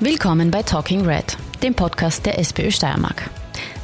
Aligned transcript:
Willkommen 0.00 0.50
bei 0.50 0.64
Talking 0.64 1.06
Red, 1.06 1.36
dem 1.62 1.72
Podcast 1.72 2.26
der 2.26 2.36
SPÖ 2.40 2.72
Steiermark. 2.72 3.30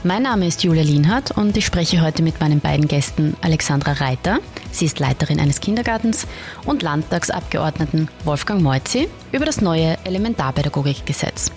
Mein 0.02 0.24
Name 0.24 0.48
ist 0.48 0.64
Julia 0.64 0.82
Lienhardt 0.82 1.30
und 1.30 1.56
ich 1.56 1.64
spreche 1.64 2.02
heute 2.02 2.24
mit 2.24 2.40
meinen 2.40 2.58
beiden 2.58 2.88
Gästen 2.88 3.36
Alexandra 3.42 3.92
Reiter, 3.92 4.40
sie 4.72 4.86
ist 4.86 4.98
Leiterin 4.98 5.38
eines 5.38 5.60
Kindergartens, 5.60 6.26
und 6.66 6.82
Landtagsabgeordneten 6.82 8.08
Wolfgang 8.24 8.60
Moitzi 8.60 9.08
über 9.30 9.44
das 9.44 9.60
neue 9.60 9.98
Elementarpädagogikgesetz. 10.04 11.52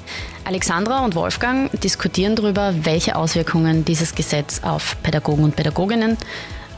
Alexandra 0.45 1.03
und 1.03 1.15
Wolfgang 1.15 1.71
diskutieren 1.81 2.35
darüber, 2.35 2.73
welche 2.83 3.15
Auswirkungen 3.15 3.83
dieses 3.85 4.13
Gesetz 4.13 4.61
auf 4.63 5.01
Pädagogen 5.01 5.45
und 5.45 5.55
Pädagoginnen, 5.55 6.15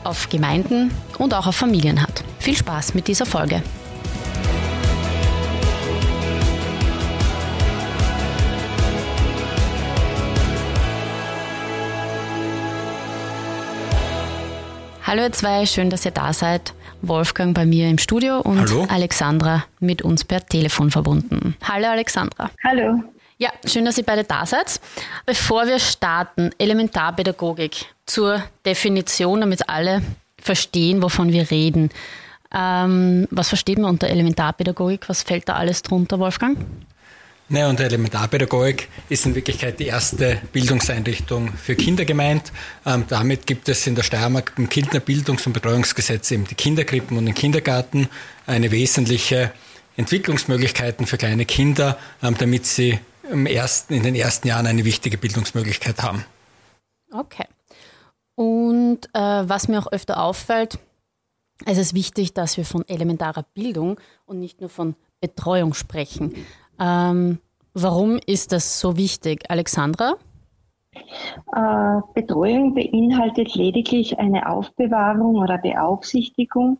auf 0.06 0.30
Gemeinden 0.30 0.92
und 1.18 1.34
auch 1.34 1.46
auf 1.46 1.58
Familien 1.58 2.02
hat. 2.02 2.24
Viel 2.40 2.56
Spaß 2.56 2.94
mit 2.94 3.10
dieser 3.10 3.26
Folge. 3.26 3.62
Hallo 15.16 15.28
ihr 15.28 15.32
zwei, 15.32 15.66
schön, 15.66 15.90
dass 15.90 16.04
ihr 16.04 16.12
da 16.12 16.34
seid. 16.34 16.74
Wolfgang 17.02 17.56
bei 17.56 17.66
mir 17.66 17.90
im 17.90 17.98
Studio 17.98 18.42
und 18.42 18.60
Hallo. 18.60 18.86
Alexandra 18.90 19.64
mit 19.80 20.02
uns 20.02 20.26
per 20.26 20.46
Telefon 20.46 20.92
verbunden. 20.92 21.56
Hallo 21.64 21.88
Alexandra. 21.88 22.52
Hallo. 22.62 23.02
Ja, 23.38 23.50
schön, 23.66 23.86
dass 23.86 23.98
ihr 23.98 24.04
beide 24.04 24.26
da 24.26 24.46
seid. 24.46 24.82
Bevor 25.26 25.68
wir 25.68 25.80
starten, 25.80 26.50
Elementarpädagogik 26.58 27.86
zur 28.06 28.44
Definition, 28.66 29.40
damit 29.40 29.70
alle 29.70 30.02
verstehen, 30.38 31.02
wovon 31.02 31.32
wir 31.32 31.50
reden. 31.50 31.92
Ähm, 32.54 33.30
was 33.32 33.48
versteht 33.48 33.78
man 33.78 33.92
unter 33.92 34.10
Elementarpädagogik? 34.10 35.08
Was 35.08 35.24
fällt 35.24 35.48
da 35.48 35.54
alles 35.54 35.82
drunter, 35.82 36.20
Wolfgang? 36.20 36.58
Naja, 37.48 37.70
und 37.70 37.80
Elementarpädagogik 37.80 38.90
ist 39.08 39.28
in 39.28 39.36
Wirklichkeit 39.36 39.80
die 39.80 39.86
erste 39.86 40.42
Bildungseinrichtung 40.52 41.54
für 41.54 41.76
Kinder 41.76 42.04
gemeint. 42.04 42.52
Ähm, 42.88 43.06
damit 43.08 43.46
gibt 43.46 43.70
es 43.70 43.86
in 43.86 43.94
der 43.94 44.02
Steiermark 44.02 44.54
im 44.58 44.68
Kindner 44.68 45.00
Bildungs- 45.00 45.46
und 45.46 45.54
Betreuungsgesetz 45.54 46.32
eben 46.32 46.46
die 46.48 46.56
Kinderkrippen 46.56 47.18
und 47.18 47.26
den 47.28 47.36
Kindergarten 47.36 48.10
eine 48.48 48.72
wesentliche 48.72 49.52
Entwicklungsmöglichkeiten 49.96 51.06
für 51.06 51.18
kleine 51.18 51.46
Kinder, 51.46 52.00
ähm, 52.24 52.36
damit 52.36 52.66
sie 52.66 53.00
im 53.30 53.46
ersten, 53.46 53.94
in 53.94 54.02
den 54.02 54.16
ersten 54.16 54.48
Jahren 54.48 54.66
eine 54.66 54.84
wichtige 54.84 55.20
Bildungsmöglichkeit 55.20 56.02
haben. 56.02 56.26
Okay. 57.12 57.46
Und 58.34 59.06
äh, 59.14 59.20
was 59.20 59.68
mir 59.68 59.80
auch 59.80 59.92
öfter 59.92 60.22
auffällt, 60.22 60.80
es 61.66 61.78
ist 61.78 61.94
wichtig, 61.94 62.34
dass 62.34 62.58
wir 62.58 62.66
von 62.66 62.88
elementarer 62.88 63.44
Bildung 63.54 64.00
und 64.26 64.40
nicht 64.40 64.60
nur 64.62 64.70
von 64.70 64.96
Betreuung 65.22 65.74
sprechen. 65.74 66.46
Ähm, 66.80 67.40
warum 67.74 68.20
ist 68.26 68.52
das 68.52 68.80
so 68.80 68.98
wichtig? 68.98 69.44
Alexandra? 69.50 70.16
Äh, 71.54 72.02
Betreuung 72.14 72.74
beinhaltet 72.74 73.56
lediglich 73.56 74.18
eine 74.20 74.50
Aufbewahrung 74.50 75.36
oder 75.36 75.58
Beaufsichtigung. 75.58 76.80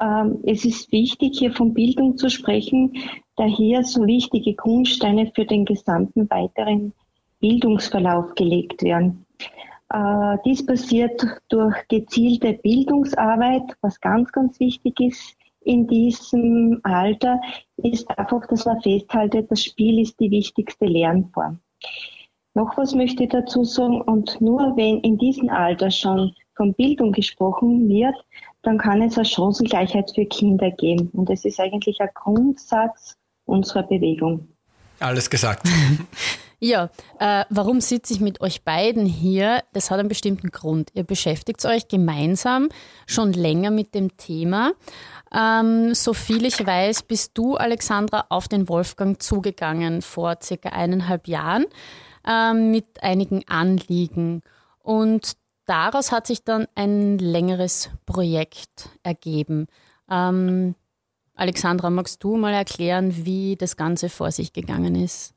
Ähm, 0.00 0.38
es 0.44 0.64
ist 0.64 0.90
wichtig, 0.92 1.38
hier 1.38 1.52
von 1.52 1.74
Bildung 1.74 2.16
zu 2.16 2.30
sprechen, 2.30 2.92
da 3.36 3.44
hier 3.44 3.82
so 3.84 4.06
wichtige 4.06 4.54
Grundsteine 4.54 5.30
für 5.34 5.44
den 5.44 5.64
gesamten 5.64 6.28
weiteren 6.30 6.92
Bildungsverlauf 7.40 8.34
gelegt 8.34 8.82
werden. 8.82 9.26
Äh, 9.92 10.38
dies 10.44 10.64
passiert 10.64 11.22
durch 11.48 11.76
gezielte 11.88 12.54
Bildungsarbeit, 12.54 13.76
was 13.80 14.00
ganz, 14.00 14.32
ganz 14.32 14.58
wichtig 14.60 15.00
ist 15.00 15.36
in 15.64 15.86
diesem 15.86 16.80
Alter, 16.82 17.40
ist 17.76 18.08
einfach, 18.18 18.46
dass 18.46 18.64
man 18.64 18.80
festhaltet, 18.82 19.50
das 19.50 19.64
Spiel 19.64 20.00
ist 20.00 20.18
die 20.20 20.30
wichtigste 20.30 20.86
Lernform. 20.86 21.58
Noch 22.54 22.76
was 22.76 22.94
möchte 22.94 23.24
ich 23.24 23.30
dazu 23.30 23.64
sagen, 23.64 24.02
und 24.02 24.40
nur 24.40 24.76
wenn 24.76 25.00
in 25.00 25.16
diesem 25.18 25.48
Alter 25.48 25.90
schon 25.90 26.34
von 26.54 26.74
Bildung 26.74 27.12
gesprochen 27.12 27.88
wird, 27.88 28.14
dann 28.62 28.78
kann 28.78 29.02
es 29.02 29.16
eine 29.16 29.24
Chancengleichheit 29.24 30.12
für 30.14 30.26
Kinder 30.26 30.70
geben. 30.70 31.08
Und 31.12 31.30
das 31.30 31.44
ist 31.44 31.58
eigentlich 31.58 32.00
ein 32.00 32.10
Grundsatz 32.14 33.16
unserer 33.46 33.82
Bewegung. 33.82 34.48
Alles 35.00 35.28
gesagt. 35.28 35.68
Ja, 36.64 36.90
äh, 37.18 37.44
warum 37.50 37.80
sitze 37.80 38.14
ich 38.14 38.20
mit 38.20 38.40
euch 38.40 38.62
beiden 38.62 39.04
hier? 39.04 39.64
Das 39.72 39.90
hat 39.90 39.98
einen 39.98 40.08
bestimmten 40.08 40.50
Grund. 40.50 40.90
Ihr 40.94 41.02
beschäftigt 41.02 41.64
euch 41.64 41.88
gemeinsam 41.88 42.68
schon 43.04 43.32
länger 43.32 43.72
mit 43.72 43.96
dem 43.96 44.16
Thema. 44.16 44.70
Ähm, 45.34 45.92
so 45.92 46.14
viel 46.14 46.46
ich 46.46 46.64
weiß, 46.64 47.02
bist 47.02 47.32
du, 47.34 47.56
Alexandra, 47.56 48.26
auf 48.28 48.46
den 48.46 48.68
Wolfgang 48.68 49.20
zugegangen 49.20 50.02
vor 50.02 50.36
circa 50.40 50.68
eineinhalb 50.68 51.26
Jahren 51.26 51.64
ähm, 52.24 52.70
mit 52.70 53.02
einigen 53.02 53.42
Anliegen. 53.48 54.42
Und 54.84 55.32
daraus 55.66 56.12
hat 56.12 56.28
sich 56.28 56.44
dann 56.44 56.68
ein 56.76 57.18
längeres 57.18 57.90
Projekt 58.06 58.88
ergeben. 59.02 59.66
Ähm, 60.08 60.76
Alexandra, 61.34 61.90
magst 61.90 62.22
du 62.22 62.36
mal 62.36 62.54
erklären, 62.54 63.26
wie 63.26 63.56
das 63.56 63.76
Ganze 63.76 64.08
vor 64.08 64.30
sich 64.30 64.52
gegangen 64.52 64.94
ist? 64.94 65.34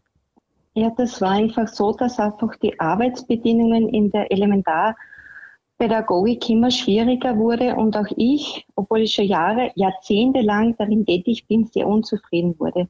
Ja, 0.78 0.90
das 0.90 1.22
war 1.22 1.32
einfach 1.32 1.70
so, 1.70 1.94
dass 1.94 2.20
einfach 2.20 2.54
die 2.58 2.78
Arbeitsbedingungen 2.82 3.88
in 3.88 4.12
der 4.12 4.30
Elementarpädagogik 4.30 6.50
immer 6.50 6.70
schwieriger 6.70 7.38
wurde 7.38 7.76
und 7.76 7.96
auch 7.96 8.12
ich, 8.18 8.68
obwohl 8.76 9.04
ich 9.04 9.14
schon 9.14 9.24
Jahre, 9.24 9.72
Jahrzehnte 9.76 10.42
lang 10.42 10.76
darin 10.78 11.06
tätig 11.06 11.48
bin, 11.48 11.66
sehr 11.68 11.88
unzufrieden 11.88 12.60
wurde. 12.60 12.90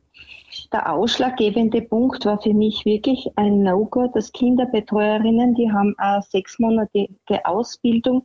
Der 0.73 0.91
ausschlaggebende 0.91 1.83
Punkt 1.83 2.25
war 2.25 2.41
für 2.41 2.55
mich 2.55 2.85
wirklich 2.85 3.29
ein 3.35 3.61
No-Go, 3.61 4.07
dass 4.07 4.31
Kinderbetreuerinnen, 4.31 5.53
die 5.53 5.71
haben 5.71 5.93
eine 5.99 6.23
sechsmonatige 6.23 7.45
Ausbildung 7.45 8.23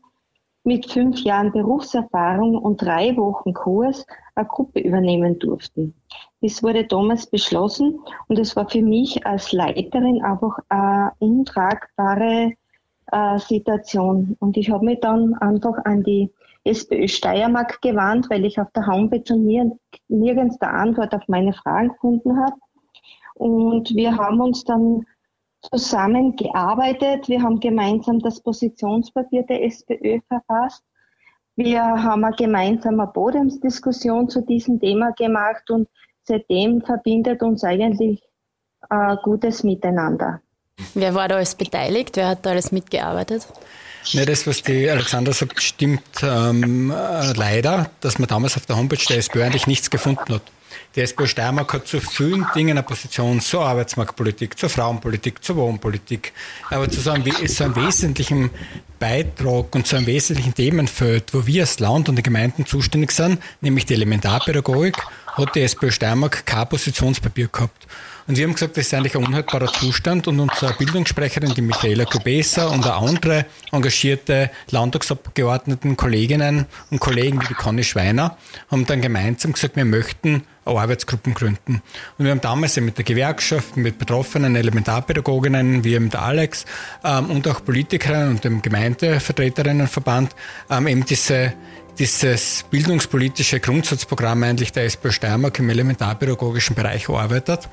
mit 0.65 0.91
fünf 0.91 1.20
Jahren 1.20 1.53
Berufserfahrung 1.53 2.56
und 2.56 2.81
drei 2.81 3.15
Wochen 3.19 3.53
Kurs 3.53 4.06
eine 4.34 4.47
Gruppe 4.47 4.81
übernehmen 4.81 5.38
durften. 5.38 5.93
Das 6.43 6.62
wurde 6.62 6.87
damals 6.87 7.27
beschlossen 7.27 8.01
und 8.28 8.39
es 8.39 8.56
war 8.56 8.69
für 8.69 8.83
mich 8.83 9.27
als 9.27 9.53
Leiterin 9.53 10.23
einfach 10.23 10.59
eine 10.69 11.12
untragbare 11.19 12.55
äh, 13.12 13.39
Situation. 13.39 14.37
Und 14.41 14.56
ich 14.56 14.71
habe 14.71 14.87
mich 14.87 15.00
dann 15.00 15.34
einfach 15.34 15.84
an 15.84 16.03
die 16.03 16.33
SPÖ 16.65 17.09
Steiermark 17.09 17.81
gewandt, 17.83 18.31
weil 18.31 18.45
ich 18.45 18.59
auf 18.59 18.71
der 18.73 18.87
Homepage 18.87 19.23
schon 19.27 19.45
nirgends 20.09 20.59
der 20.59 20.73
Antwort 20.73 21.15
auf 21.15 21.23
meine 21.29 21.53
Fragen 21.53 21.89
gefunden 21.89 22.39
habe. 22.39 22.55
Und 23.34 23.95
wir 23.95 24.17
haben 24.17 24.41
uns 24.41 24.65
dann 24.65 25.06
zusammengearbeitet. 25.62 27.29
Wir 27.29 27.43
haben 27.43 27.61
gemeinsam 27.61 28.19
das 28.19 28.41
Positionspapier 28.41 29.43
der 29.45 29.65
SPÖ 29.65 30.21
verfasst. 30.29 30.84
Wir 31.56 31.83
haben 31.83 32.25
eine 32.25 32.37
gemeinsame 32.37 33.06
Podiumsdiskussion 33.06 34.29
zu 34.29 34.43
diesem 34.43 34.81
Thema 34.81 35.12
gemacht 35.12 35.71
und 35.71 35.89
seitdem 36.25 36.82
verbindet 36.82 37.42
uns 37.42 37.64
eigentlich 37.64 38.22
ein 38.88 39.19
gutes 39.22 39.62
Miteinander. 39.62 40.41
Wer 40.94 41.14
war 41.14 41.28
da 41.28 41.36
alles 41.36 41.54
beteiligt? 41.54 42.16
Wer 42.16 42.28
hat 42.28 42.47
da 42.47 42.50
alles 42.50 42.72
mitgearbeitet? 42.72 43.47
Ja, 44.06 44.25
das, 44.25 44.47
was 44.47 44.62
die 44.62 44.88
Alexandra 44.88 45.32
sagt, 45.32 45.62
stimmt 45.62 46.22
ähm, 46.22 46.91
äh, 46.91 47.32
leider, 47.34 47.91
dass 48.00 48.19
man 48.19 48.28
damals 48.28 48.56
auf 48.56 48.64
der 48.64 48.76
Homepage 48.76 49.04
der 49.08 49.19
SPÖ 49.19 49.44
eigentlich 49.44 49.66
nichts 49.66 49.91
gefunden 49.91 50.34
hat. 50.34 50.42
Die 50.94 51.00
SPÖ 51.00 51.26
Steiermark 51.26 51.72
hat 51.72 51.86
zu 51.86 52.00
vielen 52.00 52.47
Dingen 52.54 52.78
eine 52.78 52.82
Position, 52.82 53.41
zur 53.41 53.64
Arbeitsmarktpolitik, 53.64 54.58
zur 54.58 54.69
Frauenpolitik, 54.69 55.42
zur 55.44 55.56
Wohnpolitik, 55.56 56.32
aber 56.70 56.88
zu 56.88 57.00
so 57.00 57.10
einem, 57.10 57.25
so 57.47 57.64
einem 57.64 57.76
wesentlichen 57.76 58.50
Beitrag 58.98 59.75
und 59.75 59.86
zu 59.86 59.97
einem 59.97 60.06
wesentlichen 60.06 60.54
Themenfeld, 60.54 61.32
wo 61.32 61.47
wir 61.47 61.62
als 61.62 61.78
Land 61.81 62.08
und 62.08 62.16
die 62.16 62.22
Gemeinden 62.22 62.66
zuständig 62.66 63.12
sind, 63.12 63.41
nämlich 63.60 63.86
die 63.86 63.94
Elementarpädagogik, 63.94 64.97
hat 65.34 65.54
die 65.54 65.62
SPÖ 65.62 65.91
Steiermark 65.91 66.44
kein 66.44 66.69
Positionspapier 66.69 67.49
gehabt. 67.49 67.87
Und 68.31 68.37
wir 68.37 68.44
haben 68.44 68.52
gesagt, 68.52 68.76
das 68.76 68.87
ist 68.87 68.94
eigentlich 68.94 69.16
ein 69.16 69.25
unhaltbarer 69.25 69.73
Zustand. 69.73 70.28
Und 70.28 70.38
unsere 70.38 70.73
Bildungssprecherin, 70.75 71.52
die 71.52 71.62
Michaela 71.62 72.05
Kubesa 72.05 72.66
und 72.66 72.87
auch 72.87 73.08
andere 73.08 73.46
engagierte 73.73 74.50
Landtagsabgeordneten, 74.70 75.96
Kolleginnen 75.96 76.66
und 76.93 77.00
Kollegen 77.00 77.43
wie 77.43 77.46
die 77.49 77.55
Conny 77.55 77.82
Schweiner, 77.82 78.37
haben 78.70 78.87
dann 78.87 79.00
gemeinsam 79.00 79.52
gesagt, 79.52 79.75
wir 79.75 79.84
möchten 79.84 80.44
Arbeitsgruppen 80.78 81.34
gründen. 81.34 81.82
Und 82.19 82.25
wir 82.25 82.31
haben 82.31 82.40
damals 82.40 82.78
mit 82.81 82.99
der 82.99 83.05
Gewerkschaft, 83.05 83.76
mit 83.76 83.99
betroffenen 83.99 84.56
Elementarpädagoginnen, 84.56 85.84
wie 85.84 85.99
mit 85.99 86.17
Alex 86.17 86.67
ähm, 87.05 87.31
und 87.31 87.49
auch 87.49 87.64
Politikerinnen 87.64 88.31
und 88.31 88.44
dem 88.44 88.62
Gemeindevertreterinnenverband 88.62 90.34
ähm, 90.70 90.87
eben 90.87 91.05
diese 91.05 91.52
dieses 92.00 92.64
bildungspolitische 92.70 93.61
Grundsatzprogramm 93.61 94.43
eigentlich 94.43 94.73
der 94.73 94.87
SPÖ 94.87 95.12
Steiermark 95.12 95.58
im 95.58 95.69
elementarpädagogischen 95.69 96.75
Bereich 96.75 97.11
arbeitet. 97.11 97.69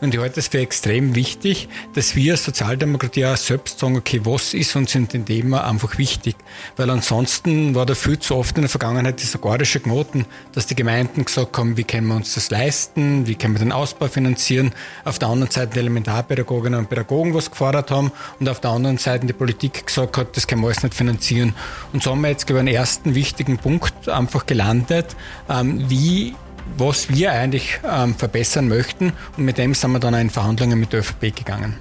Und 0.00 0.14
ich 0.14 0.20
halte 0.20 0.38
es 0.38 0.46
für 0.46 0.60
extrem 0.60 1.16
wichtig, 1.16 1.68
dass 1.92 2.14
wir 2.14 2.36
Sozialdemokratie 2.36 3.26
auch 3.26 3.36
selbst 3.36 3.80
sagen, 3.80 3.96
okay, 3.96 4.20
was 4.22 4.54
ist 4.54 4.76
uns 4.76 4.94
in 4.94 5.08
dem 5.08 5.24
Thema 5.24 5.68
einfach 5.68 5.98
wichtig? 5.98 6.36
Weil 6.76 6.90
ansonsten 6.90 7.74
war 7.74 7.84
da 7.84 7.96
viel 7.96 8.20
zu 8.20 8.36
oft 8.36 8.56
in 8.56 8.62
der 8.62 8.68
Vergangenheit 8.68 9.20
dieser 9.20 9.40
gordische 9.40 9.80
Knoten, 9.80 10.26
dass 10.52 10.68
die 10.68 10.76
Gemeinden 10.76 11.24
gesagt 11.24 11.58
haben, 11.58 11.76
wie 11.76 11.82
können 11.82 12.06
wir 12.06 12.14
uns 12.14 12.34
das 12.34 12.50
leisten, 12.50 13.26
wie 13.26 13.34
können 13.34 13.54
wir 13.54 13.64
den 13.64 13.72
Ausbau 13.72 14.06
finanzieren. 14.06 14.72
Auf 15.04 15.18
der 15.18 15.26
anderen 15.26 15.50
Seite 15.50 15.72
die 15.74 15.80
Elementarpädagoginnen 15.80 16.78
und 16.78 16.88
Pädagogen 16.88 17.34
was 17.34 17.50
gefordert 17.50 17.90
haben 17.90 18.12
und 18.38 18.48
auf 18.48 18.60
der 18.60 18.70
anderen 18.70 18.98
Seite 18.98 19.26
die 19.26 19.32
Politik 19.32 19.88
gesagt 19.88 20.16
hat, 20.18 20.36
das 20.36 20.46
können 20.46 20.60
wir 20.60 20.68
alles 20.68 20.84
nicht 20.84 20.94
finanzieren. 20.94 21.52
Und 21.92 22.04
so 22.04 22.12
haben 22.12 22.20
wir 22.20 22.30
jetzt, 22.30 22.48
ich, 22.48 22.56
einen 22.56 22.68
ersten 22.68 23.16
wichtigen 23.16 23.58
Punkt 23.58 23.71
einfach 24.06 24.46
gelandet, 24.46 25.16
ähm, 25.48 25.88
wie 25.88 26.34
was 26.76 27.08
wir 27.10 27.32
eigentlich 27.32 27.80
ähm, 27.88 28.14
verbessern 28.14 28.68
möchten. 28.68 29.12
Und 29.36 29.44
mit 29.44 29.58
dem 29.58 29.74
sind 29.74 29.92
wir 29.92 29.98
dann 29.98 30.14
auch 30.14 30.20
in 30.20 30.30
Verhandlungen 30.30 30.78
mit 30.78 30.92
der 30.92 31.00
ÖVP 31.00 31.34
gegangen. 31.34 31.76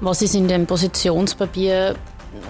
Was 0.00 0.22
ist 0.22 0.34
in 0.34 0.46
dem 0.46 0.66
Positionspapier 0.66 1.96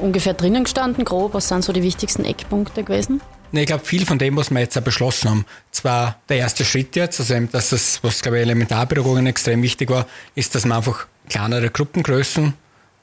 ungefähr 0.00 0.34
drinnen 0.34 0.64
gestanden, 0.64 1.04
grob? 1.04 1.34
Was 1.34 1.48
sind 1.48 1.64
so 1.64 1.72
die 1.72 1.82
wichtigsten 1.82 2.24
Eckpunkte 2.24 2.84
gewesen? 2.84 3.20
Ich 3.50 3.64
glaube, 3.64 3.84
viel 3.84 4.04
von 4.04 4.18
dem, 4.18 4.36
was 4.36 4.50
wir 4.50 4.60
jetzt 4.60 4.76
auch 4.76 4.82
beschlossen 4.82 5.30
haben, 5.30 5.46
zwar 5.70 6.18
der 6.28 6.36
erste 6.36 6.66
Schritt 6.66 6.94
jetzt, 6.96 7.18
also 7.18 7.34
eben, 7.34 7.50
dass 7.50 7.70
das, 7.70 8.00
was 8.02 8.20
glaube 8.20 8.36
ich 8.36 8.42
Elementarpädagogen 8.42 9.26
extrem 9.26 9.62
wichtig 9.62 9.88
war, 9.88 10.06
ist, 10.34 10.54
dass 10.54 10.66
man 10.66 10.78
einfach 10.78 11.06
kleinere 11.28 11.70
Gruppengrößen 11.70 12.54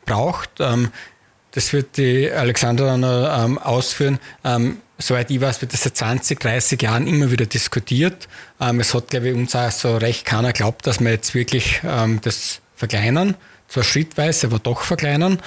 braucht. 0.05 0.49
Ähm, 0.59 0.89
das 1.51 1.71
wird 1.71 1.97
die 1.97 2.29
Alexandra 2.29 2.97
dann 2.97 3.51
ähm, 3.51 3.57
ausführen. 3.57 4.19
Ähm, 4.43 4.77
soweit 4.97 5.31
ich 5.31 5.39
weiß, 5.39 5.61
wird 5.61 5.73
das 5.73 5.83
seit 5.83 5.97
20, 5.97 6.39
30 6.39 6.81
Jahren 6.81 7.07
immer 7.07 7.31
wieder 7.31 7.45
diskutiert. 7.45 8.27
es 8.59 8.93
hat, 8.93 9.09
glaube 9.09 9.29
ich, 9.29 9.35
uns 9.35 9.55
auch 9.55 9.71
so 9.71 9.97
recht 9.97 10.25
keiner 10.25 10.53
glaubt, 10.53 10.87
dass 10.87 10.99
wir 10.99 11.11
jetzt 11.11 11.33
wirklich 11.35 11.81
das 12.21 12.61
verkleinern. 12.75 13.35
Zwar 13.67 13.83
schrittweise, 13.83 14.47
aber 14.47 14.59
doch 14.59 14.81
verkleinern 14.81 15.41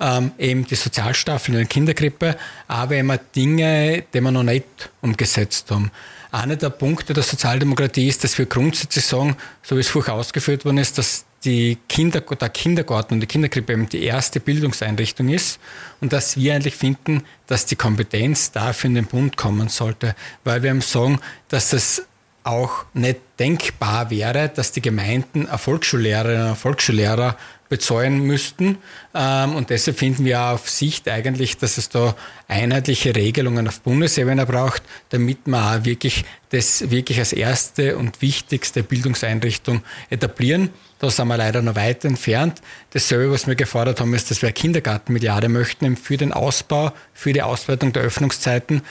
ähm, 0.00 0.32
eben 0.38 0.66
die 0.66 0.74
Sozialstaffel 0.74 1.54
in 1.54 1.60
der 1.60 1.66
Kinderkrippe, 1.66 2.36
aber 2.66 2.96
immer 2.96 3.18
Dinge, 3.18 4.04
die 4.12 4.20
wir 4.20 4.30
noch 4.30 4.42
nicht 4.42 4.90
umgesetzt 5.02 5.70
haben. 5.70 5.90
Einer 6.32 6.56
der 6.56 6.70
Punkte 6.70 7.12
der 7.12 7.22
Sozialdemokratie 7.22 8.08
ist, 8.08 8.24
dass 8.24 8.38
wir 8.38 8.46
grundsätzlich 8.46 9.04
sagen, 9.04 9.36
so 9.62 9.76
wie 9.76 9.80
es 9.80 9.88
vorher 9.88 10.14
ausgeführt 10.14 10.64
worden 10.64 10.78
ist, 10.78 10.96
dass 10.96 11.24
die 11.44 11.78
Kinder, 11.88 12.20
der 12.20 12.48
Kindergarten 12.50 13.14
und 13.14 13.20
die 13.20 13.26
Kinderkrippe 13.26 13.72
eben 13.72 13.88
die 13.88 14.02
erste 14.04 14.40
Bildungseinrichtung 14.40 15.30
ist 15.30 15.58
und 16.00 16.12
dass 16.12 16.36
wir 16.36 16.54
eigentlich 16.54 16.76
finden, 16.76 17.22
dass 17.46 17.66
die 17.66 17.76
Kompetenz 17.76 18.52
dafür 18.52 18.88
in 18.88 18.94
den 18.94 19.06
Bund 19.06 19.36
kommen 19.36 19.68
sollte, 19.68 20.14
weil 20.44 20.62
wir 20.62 20.70
eben 20.70 20.82
sagen, 20.82 21.18
dass 21.48 21.72
es 21.72 22.04
auch 22.44 22.84
nicht 22.94 23.20
denkbar 23.38 24.10
wäre, 24.10 24.48
dass 24.48 24.72
die 24.72 24.82
Gemeinden 24.82 25.46
Volksschullehrerinnen 25.46 26.50
und 26.50 26.56
Volksschullehrer 26.56 27.36
bezahlen 27.68 28.20
müssten. 28.20 28.78
Ähm, 29.14 29.54
und 29.54 29.70
deshalb 29.70 29.98
finden 29.98 30.24
wir 30.24 30.40
auf 30.40 30.68
Sicht 30.68 31.08
eigentlich, 31.08 31.56
dass 31.56 31.78
es 31.78 31.88
da 31.88 32.16
einheitliche 32.48 33.14
Regelungen 33.14 33.68
auf 33.68 33.80
Bundesebene 33.80 34.44
braucht, 34.44 34.82
damit 35.10 35.46
man 35.46 35.80
auch 35.80 35.84
wirklich 35.84 36.24
das 36.50 36.90
wirklich 36.90 37.18
als 37.18 37.32
erste 37.32 37.96
und 37.96 38.20
wichtigste 38.20 38.82
Bildungseinrichtung 38.82 39.82
etablieren. 40.10 40.70
Da 41.00 41.08
sind 41.08 41.28
wir 41.28 41.38
leider 41.38 41.62
noch 41.62 41.76
weit 41.76 42.04
entfernt. 42.04 42.60
Dasselbe, 42.90 43.32
was 43.32 43.46
wir 43.46 43.54
gefordert 43.54 44.00
haben, 44.00 44.12
ist, 44.12 44.30
dass 44.30 44.42
wir 44.42 44.52
Kindergartenmilliarde 44.52 45.48
möchten 45.48 45.96
für 45.96 46.18
den 46.18 46.32
Ausbau, 46.32 46.92
für 47.14 47.32
die 47.32 47.40
Ausweitung 47.42 47.92
der 47.94 48.02
Öffnungszeiten. 48.02 48.82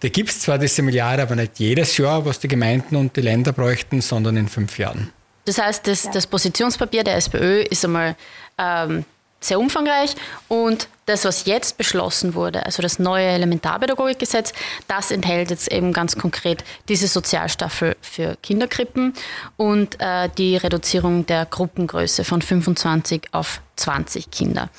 Da 0.00 0.08
gibt 0.08 0.30
es 0.30 0.40
zwar 0.40 0.58
diese 0.58 0.82
Milliarde, 0.82 1.22
aber 1.22 1.34
nicht 1.34 1.58
jedes 1.58 1.96
Jahr, 1.96 2.24
was 2.24 2.38
die 2.38 2.48
Gemeinden 2.48 2.94
und 2.94 3.16
die 3.16 3.20
Länder 3.20 3.52
bräuchten, 3.52 4.00
sondern 4.00 4.36
in 4.36 4.48
fünf 4.48 4.78
Jahren. 4.78 5.12
Das 5.44 5.58
heißt, 5.58 5.86
das, 5.88 6.08
das 6.10 6.26
Positionspapier 6.26 7.02
der 7.02 7.16
SPÖ 7.16 7.62
ist 7.62 7.84
einmal 7.84 8.14
ähm, 8.58 9.04
sehr 9.40 9.58
umfangreich 9.58 10.14
und 10.48 10.88
das, 11.06 11.24
was 11.24 11.46
jetzt 11.46 11.78
beschlossen 11.78 12.34
wurde, 12.34 12.66
also 12.66 12.82
das 12.82 12.98
neue 12.98 13.26
Elementarpädagogikgesetz, 13.26 14.52
das 14.88 15.10
enthält 15.10 15.50
jetzt 15.50 15.70
eben 15.72 15.92
ganz 15.92 16.16
konkret 16.18 16.64
diese 16.88 17.06
Sozialstaffel 17.06 17.96
für 18.00 18.36
Kinderkrippen 18.42 19.14
und 19.56 20.00
äh, 20.00 20.28
die 20.36 20.56
Reduzierung 20.56 21.24
der 21.24 21.46
Gruppengröße 21.46 22.24
von 22.24 22.42
25 22.42 23.28
auf 23.32 23.60
20 23.76 24.30
Kinder. 24.30 24.70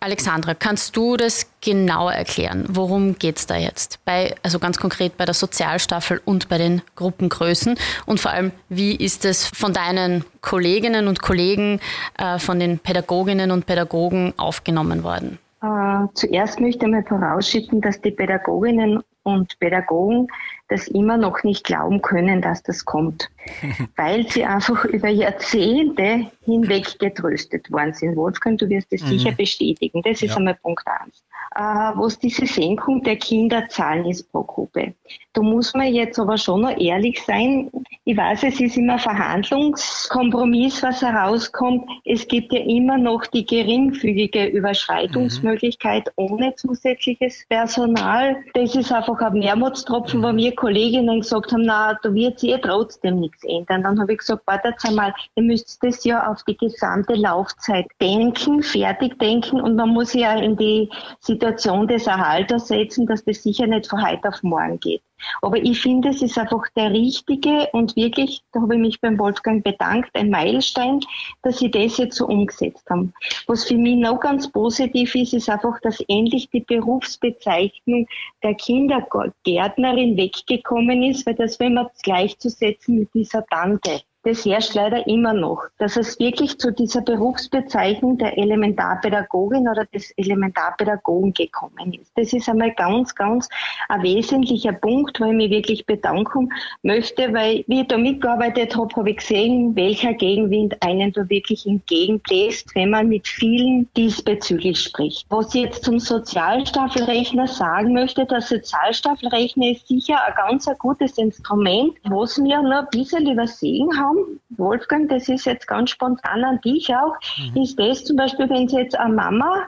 Alexandra, 0.00 0.54
kannst 0.54 0.96
du 0.96 1.16
das 1.16 1.46
genauer 1.60 2.12
erklären? 2.12 2.64
Worum 2.68 3.18
geht 3.18 3.38
es 3.38 3.46
da 3.46 3.56
jetzt? 3.56 3.98
Bei, 4.04 4.34
also 4.42 4.58
ganz 4.58 4.78
konkret 4.78 5.16
bei 5.16 5.24
der 5.24 5.34
Sozialstaffel 5.34 6.20
und 6.24 6.48
bei 6.48 6.58
den 6.58 6.82
Gruppengrößen 6.94 7.76
und 8.06 8.20
vor 8.20 8.30
allem, 8.30 8.52
wie 8.68 8.94
ist 8.94 9.24
es 9.24 9.46
von 9.46 9.72
deinen 9.72 10.24
Kolleginnen 10.40 11.08
und 11.08 11.20
Kollegen, 11.20 11.80
äh, 12.16 12.38
von 12.38 12.58
den 12.58 12.78
Pädagoginnen 12.78 13.50
und 13.50 13.66
Pädagogen 13.66 14.32
aufgenommen 14.38 15.02
worden? 15.02 15.38
Äh, 15.64 16.08
zuerst 16.12 16.60
möchte 16.60 16.84
ich 16.84 16.92
mal 16.92 17.04
vorausschicken, 17.04 17.80
dass 17.80 18.00
die 18.02 18.10
Pädagoginnen 18.10 19.02
und 19.24 19.58
Pädagogen 19.58 20.28
das 20.68 20.88
immer 20.88 21.16
noch 21.16 21.42
nicht 21.44 21.64
glauben 21.64 22.00
können, 22.00 22.40
dass 22.40 22.62
das 22.62 22.84
kommt, 22.84 23.30
weil 23.96 24.28
sie 24.30 24.44
einfach 24.44 24.84
über 24.86 25.08
Jahrzehnte 25.08 26.30
hinweg 26.44 26.98
getröstet 26.98 27.70
worden 27.70 27.92
sind. 27.92 28.16
Wolfgang, 28.16 28.58
du 28.58 28.68
wirst 28.68 28.92
das 28.92 29.02
mhm. 29.02 29.06
sicher 29.08 29.32
bestätigen. 29.32 30.02
Das 30.02 30.22
ist 30.22 30.30
ja. 30.30 30.36
einmal 30.36 30.54
Punkt 30.54 30.86
eins. 30.86 31.22
Äh, 31.56 31.60
was 31.60 32.18
diese 32.18 32.46
Senkung 32.46 33.02
der 33.02 33.16
Kinderzahlen 33.16 34.06
ist 34.06 34.30
pro 34.32 34.42
Gruppe. 34.42 34.94
Da 35.34 35.42
muss 35.42 35.72
man 35.74 35.92
jetzt 35.92 36.18
aber 36.18 36.36
schon 36.36 36.62
noch 36.62 36.76
ehrlich 36.76 37.22
sein. 37.22 37.70
Ich 38.04 38.16
weiß, 38.16 38.42
es 38.42 38.60
ist 38.60 38.76
immer 38.76 38.98
Verhandlungskompromiss, 38.98 40.82
was 40.82 41.02
herauskommt. 41.02 41.88
Es 42.04 42.26
gibt 42.26 42.52
ja 42.52 42.60
immer 42.60 42.98
noch 42.98 43.26
die 43.26 43.46
geringfügige 43.46 44.46
Überschreitungsmöglichkeit 44.46 46.06
mhm. 46.16 46.24
ohne 46.24 46.54
zusätzliches 46.56 47.44
Personal. 47.48 48.36
Das 48.54 48.74
ist 48.74 48.90
einfach 48.90 49.13
ein 49.22 49.40
Wermutstropfen, 49.40 50.22
wo 50.22 50.32
mir 50.32 50.54
Kolleginnen 50.54 51.20
gesagt 51.20 51.52
haben, 51.52 51.64
na, 51.64 51.98
da 52.02 52.12
wird 52.12 52.38
sich 52.38 52.50
eh 52.50 52.58
trotzdem 52.58 53.20
nichts 53.20 53.44
ändern. 53.44 53.82
Dann 53.82 54.00
habe 54.00 54.12
ich 54.12 54.18
gesagt, 54.18 54.46
wartet 54.46 54.74
einmal, 54.86 55.14
ihr 55.34 55.42
müsst 55.42 55.82
das 55.82 56.04
ja 56.04 56.30
auf 56.30 56.42
die 56.44 56.56
gesamte 56.56 57.14
Laufzeit 57.14 57.86
denken, 58.00 58.62
fertig 58.62 59.18
denken 59.18 59.60
und 59.60 59.76
man 59.76 59.90
muss 59.90 60.14
ja 60.14 60.34
in 60.34 60.56
die 60.56 60.90
Situation 61.20 61.88
des 61.88 62.06
Erhalters 62.06 62.68
setzen, 62.68 63.06
dass 63.06 63.24
das 63.24 63.42
sicher 63.42 63.66
nicht 63.66 63.88
von 63.88 64.06
heute 64.06 64.28
auf 64.28 64.42
morgen 64.42 64.80
geht. 64.80 65.02
Aber 65.42 65.56
ich 65.56 65.80
finde, 65.80 66.10
es 66.10 66.22
ist 66.22 66.38
einfach 66.38 66.68
der 66.76 66.90
richtige 66.90 67.68
und 67.72 67.96
wirklich, 67.96 68.42
da 68.52 68.60
habe 68.60 68.74
ich 68.74 68.80
mich 68.80 69.00
beim 69.00 69.18
Wolfgang 69.18 69.62
bedankt, 69.64 70.10
ein 70.14 70.30
Meilenstein, 70.30 71.00
dass 71.42 71.58
sie 71.58 71.70
das 71.70 71.96
jetzt 71.98 72.16
so 72.16 72.26
umgesetzt 72.26 72.88
haben. 72.90 73.12
Was 73.46 73.64
für 73.64 73.76
mich 73.76 73.96
noch 73.96 74.20
ganz 74.20 74.50
positiv 74.50 75.14
ist, 75.14 75.34
ist 75.34 75.48
einfach, 75.48 75.80
dass 75.80 76.00
endlich 76.08 76.50
die 76.50 76.60
Berufsbezeichnung 76.60 78.06
der 78.42 78.54
Kindergärtnerin 78.54 80.16
weggekommen 80.16 81.02
ist, 81.02 81.26
weil 81.26 81.34
das, 81.34 81.58
wenn 81.60 81.74
man 81.74 81.88
gleichzusetzen 82.02 82.98
mit 82.98 83.14
dieser 83.14 83.44
Tante 83.46 84.02
das 84.24 84.44
herrscht 84.46 84.74
leider 84.74 85.06
immer 85.06 85.34
noch, 85.34 85.64
dass 85.78 85.96
es 85.96 86.18
wirklich 86.18 86.58
zu 86.58 86.72
dieser 86.72 87.02
Berufsbezeichnung 87.02 88.16
der 88.16 88.38
Elementarpädagogin 88.38 89.68
oder 89.68 89.84
des 89.84 90.12
Elementarpädagogen 90.16 91.34
gekommen 91.34 91.92
ist. 91.92 92.10
Das 92.16 92.32
ist 92.32 92.48
einmal 92.48 92.72
ganz, 92.72 93.14
ganz 93.14 93.48
ein 93.88 94.02
wesentlicher 94.02 94.72
Punkt, 94.72 95.20
wo 95.20 95.26
ich 95.26 95.32
mich 95.32 95.50
wirklich 95.50 95.84
bedanken 95.84 96.50
möchte, 96.82 97.34
weil 97.34 97.64
wie 97.66 97.82
ich 97.82 97.88
da 97.88 97.98
mitgearbeitet 97.98 98.74
habe, 98.76 98.96
habe 98.96 99.10
ich 99.10 99.18
gesehen, 99.18 99.76
welcher 99.76 100.14
Gegenwind 100.14 100.74
einen 100.82 101.12
da 101.12 101.28
wirklich 101.28 101.66
entgegenbläst, 101.66 102.74
wenn 102.74 102.90
man 102.90 103.08
mit 103.08 103.28
vielen 103.28 103.88
diesbezüglich 103.94 104.80
spricht. 104.80 105.26
Was 105.28 105.54
ich 105.54 105.64
jetzt 105.64 105.84
zum 105.84 105.98
Sozialstaffelrechner 105.98 107.46
sagen 107.46 107.92
möchte, 107.92 108.24
der 108.24 108.40
Sozialstaffelrechner 108.40 109.72
ist 109.72 109.86
sicher 109.86 110.16
ein 110.24 110.34
ganz 110.36 110.66
ein 110.66 110.76
gutes 110.78 111.18
Instrument, 111.18 111.94
was 112.04 112.42
wir 112.42 112.62
noch 112.62 112.84
ein 112.84 112.88
bisschen 112.90 113.30
übersehen 113.30 113.90
haben, 113.98 114.13
haben, 114.13 114.13
Wolfgang, 114.50 115.08
das 115.08 115.28
ist 115.28 115.46
jetzt 115.46 115.66
ganz 115.66 115.90
spontan 115.90 116.44
an 116.44 116.60
dich 116.60 116.94
auch, 116.94 117.16
mhm. 117.38 117.62
ist 117.62 117.78
das 117.78 118.04
zum 118.04 118.16
Beispiel, 118.16 118.48
wenn 118.48 118.68
Sie 118.68 118.76
jetzt 118.76 118.98
eine 118.98 119.14
Mama 119.14 119.66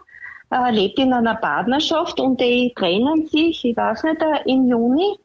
äh, 0.50 0.70
lebt 0.70 0.98
in 0.98 1.12
einer 1.12 1.34
Partnerschaft 1.34 2.20
und 2.20 2.40
die 2.40 2.72
trennen 2.76 3.26
sich, 3.26 3.64
ich 3.64 3.76
weiß 3.76 4.04
nicht, 4.04 4.22
äh, 4.22 4.50
im 4.50 4.68
Juni, 4.68 5.16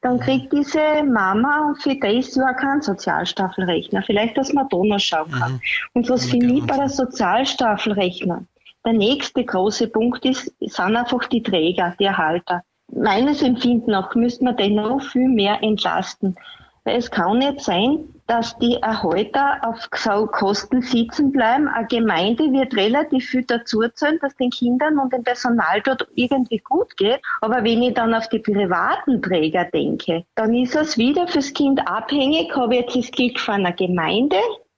dann 0.00 0.16
mhm. 0.16 0.20
kriegt 0.20 0.52
diese 0.52 1.04
Mama 1.04 1.74
für 1.80 1.94
das 1.96 2.34
Jahr 2.34 2.54
keinen 2.54 2.82
Sozialstaffelrechner. 2.82 4.02
Vielleicht, 4.02 4.36
dass 4.36 4.52
man 4.52 4.68
da 4.68 4.78
noch 4.78 4.98
schauen 4.98 5.30
kann. 5.30 5.52
Mhm. 5.52 5.60
Und 5.94 6.10
was 6.10 6.26
für 6.26 6.38
mich 6.38 6.64
bei 6.66 6.76
der 6.76 6.88
Sozialstaffelrechner 6.88 8.44
der 8.84 8.92
nächste 8.92 9.44
große 9.44 9.88
Punkt 9.88 10.24
ist, 10.24 10.52
sind 10.60 10.96
einfach 10.96 11.24
die 11.26 11.42
Träger, 11.42 11.94
die 11.98 12.04
Erhalter. 12.04 12.62
Meines 12.92 13.40
Empfindens 13.42 13.86
nach 13.86 14.14
müsste 14.14 14.44
man 14.44 14.56
den 14.56 14.74
noch 14.74 15.00
viel 15.00 15.28
mehr 15.28 15.62
entlasten. 15.62 16.36
Weil 16.84 16.96
es 16.96 17.10
kann 17.10 17.38
nicht 17.38 17.60
sein, 17.60 18.08
dass 18.26 18.56
die 18.58 18.76
Erhalter 18.76 19.60
auf 19.62 19.90
Kosten 20.30 20.82
sitzen 20.82 21.32
bleiben. 21.32 21.68
Eine 21.68 21.86
Gemeinde 21.86 22.50
wird 22.52 22.74
relativ 22.74 23.26
viel 23.26 23.44
dazu 23.44 23.82
zahlen, 23.94 24.18
dass 24.20 24.34
den 24.36 24.50
Kindern 24.50 24.98
und 24.98 25.12
dem 25.12 25.22
Personal 25.22 25.80
dort 25.82 26.06
irgendwie 26.14 26.58
gut 26.58 26.96
geht. 26.96 27.20
Aber 27.40 27.62
wenn 27.62 27.82
ich 27.82 27.94
dann 27.94 28.14
auf 28.14 28.28
die 28.28 28.38
privaten 28.38 29.20
Träger 29.20 29.66
denke, 29.66 30.24
dann 30.34 30.54
ist 30.54 30.74
es 30.74 30.96
wieder 30.96 31.28
fürs 31.28 31.52
Kind 31.52 31.86
abhängig. 31.86 32.54
Habe 32.56 32.76
ich 32.76 32.80
jetzt 32.80 32.96
das 32.96 33.10
Glück 33.10 33.38
von 33.38 33.54
einer 33.56 33.72
Gemeinde, 33.72 34.36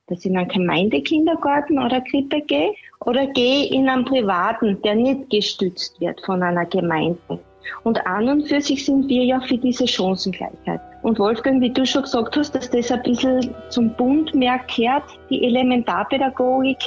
dass 0.08 0.18
ich 0.20 0.26
in 0.26 0.36
einen 0.36 0.48
Gemeindekindergarten 0.48 1.78
oder 1.78 2.00
Krippe 2.00 2.40
gehe, 2.42 2.74
oder 3.04 3.26
gehe 3.28 3.68
in 3.70 3.88
einen 3.88 4.04
privaten, 4.04 4.80
der 4.82 4.94
nicht 4.94 5.30
gestützt 5.30 6.00
wird 6.00 6.20
von 6.24 6.42
einer 6.42 6.66
Gemeinde. 6.66 7.38
Und 7.82 8.06
an 8.06 8.28
und 8.28 8.48
für 8.48 8.60
sich 8.60 8.84
sind 8.84 9.08
wir 9.08 9.24
ja 9.24 9.40
für 9.40 9.58
diese 9.58 9.86
Chancengleichheit. 9.86 10.80
Und 11.04 11.18
Wolfgang, 11.18 11.60
wie 11.60 11.68
du 11.68 11.84
schon 11.84 12.04
gesagt 12.04 12.34
hast, 12.34 12.54
dass 12.54 12.70
das 12.70 12.90
ein 12.90 13.02
bisschen 13.02 13.54
zum 13.68 13.90
Bund 13.90 14.34
mehr 14.34 14.58
kehrt, 14.58 15.04
die 15.28 15.44
Elementarpädagogik, 15.44 16.78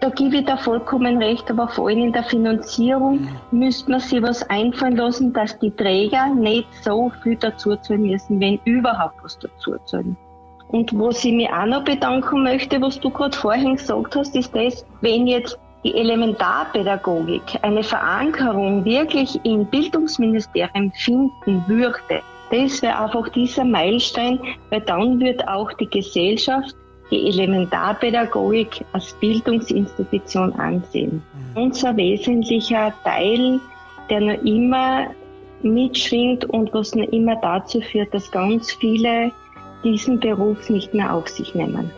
da 0.00 0.08
gebe 0.08 0.38
ich 0.38 0.46
da 0.46 0.56
vollkommen 0.56 1.18
recht, 1.22 1.50
aber 1.50 1.68
vor 1.68 1.88
allem 1.88 2.04
in 2.04 2.12
der 2.12 2.24
Finanzierung 2.24 3.28
müsste 3.50 3.90
man 3.90 4.00
sich 4.00 4.22
was 4.22 4.42
einfallen 4.48 4.96
lassen, 4.96 5.30
dass 5.34 5.58
die 5.58 5.70
Träger 5.70 6.28
nicht 6.28 6.66
so 6.82 7.12
viel 7.22 7.36
dazu 7.36 7.76
zahlen 7.76 8.04
müssen, 8.04 8.40
wenn 8.40 8.58
überhaupt 8.64 9.22
was 9.22 9.38
dazu 9.38 9.76
zahlen. 9.84 10.16
Und 10.68 10.98
was 10.98 11.22
ich 11.22 11.34
mich 11.34 11.50
auch 11.50 11.66
noch 11.66 11.84
bedanken 11.84 12.44
möchte, 12.44 12.80
was 12.80 12.98
du 12.98 13.10
gerade 13.10 13.36
vorhin 13.36 13.76
gesagt 13.76 14.16
hast, 14.16 14.34
ist 14.34 14.56
das, 14.56 14.86
wenn 15.02 15.26
jetzt 15.26 15.58
die 15.84 15.94
Elementarpädagogik 15.94 17.58
eine 17.60 17.82
Verankerung 17.82 18.86
wirklich 18.86 19.38
im 19.44 19.66
Bildungsministerium 19.66 20.90
finden 20.92 21.62
würde, 21.66 22.22
das 22.50 22.82
wäre 22.82 22.98
einfach 22.98 23.28
dieser 23.30 23.64
Meilenstein, 23.64 24.38
weil 24.70 24.80
dann 24.82 25.20
wird 25.20 25.46
auch 25.48 25.72
die 25.74 25.88
Gesellschaft 25.88 26.74
die 27.10 27.28
Elementarpädagogik 27.28 28.84
als 28.92 29.12
Bildungsinstitution 29.14 30.52
ansehen. 30.54 31.22
Mhm. 31.54 31.62
Unser 31.62 31.96
wesentlicher 31.96 32.92
Teil, 33.04 33.60
der 34.10 34.20
noch 34.20 34.42
immer 34.42 35.06
mitschwingt 35.62 36.44
und 36.46 36.72
was 36.74 36.94
noch 36.94 37.08
immer 37.12 37.36
dazu 37.36 37.80
führt, 37.80 38.12
dass 38.12 38.30
ganz 38.30 38.72
viele 38.72 39.30
diesen 39.84 40.18
Beruf 40.18 40.68
nicht 40.68 40.94
mehr 40.94 41.12
auf 41.12 41.28
sich 41.28 41.54
nehmen. 41.54 41.90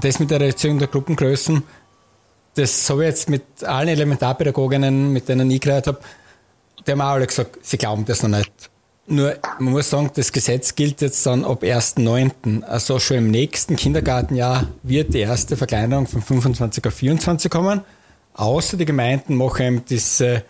Das 0.00 0.18
mit 0.18 0.30
der 0.30 0.40
Reduzierung 0.40 0.78
der 0.78 0.88
Gruppengrößen, 0.88 1.62
das 2.54 2.90
habe 2.90 3.04
ich 3.04 3.10
jetzt 3.10 3.30
mit 3.30 3.64
allen 3.64 3.88
Elementarpädagoginnen, 3.88 5.12
mit 5.12 5.28
denen 5.28 5.50
ich 5.50 5.60
geredet 5.60 5.86
habe, 5.86 6.00
die 6.86 6.92
haben 6.92 7.00
auch 7.00 7.10
alle 7.10 7.26
gesagt, 7.26 7.58
sie 7.62 7.78
glauben 7.78 8.04
das 8.04 8.22
noch 8.22 8.36
nicht. 8.36 8.70
Nur, 9.06 9.36
man 9.58 9.72
muss 9.72 9.90
sagen, 9.90 10.10
das 10.14 10.30
Gesetz 10.30 10.74
gilt 10.74 11.00
jetzt 11.00 11.26
dann 11.26 11.44
ab 11.44 11.62
1.9. 11.62 12.62
Also 12.62 12.98
schon 13.00 13.16
im 13.18 13.30
nächsten 13.30 13.76
Kindergartenjahr 13.76 14.68
wird 14.82 15.14
die 15.14 15.20
erste 15.20 15.56
Verkleinerung 15.56 16.06
von 16.06 16.22
25 16.22 16.86
auf 16.86 16.94
24 16.94 17.50
kommen. 17.50 17.80
Außer 18.34 18.76
die 18.76 18.84
Gemeinden 18.84 19.34
machen 19.34 19.66
eben 19.66 19.84
diese 19.84 20.44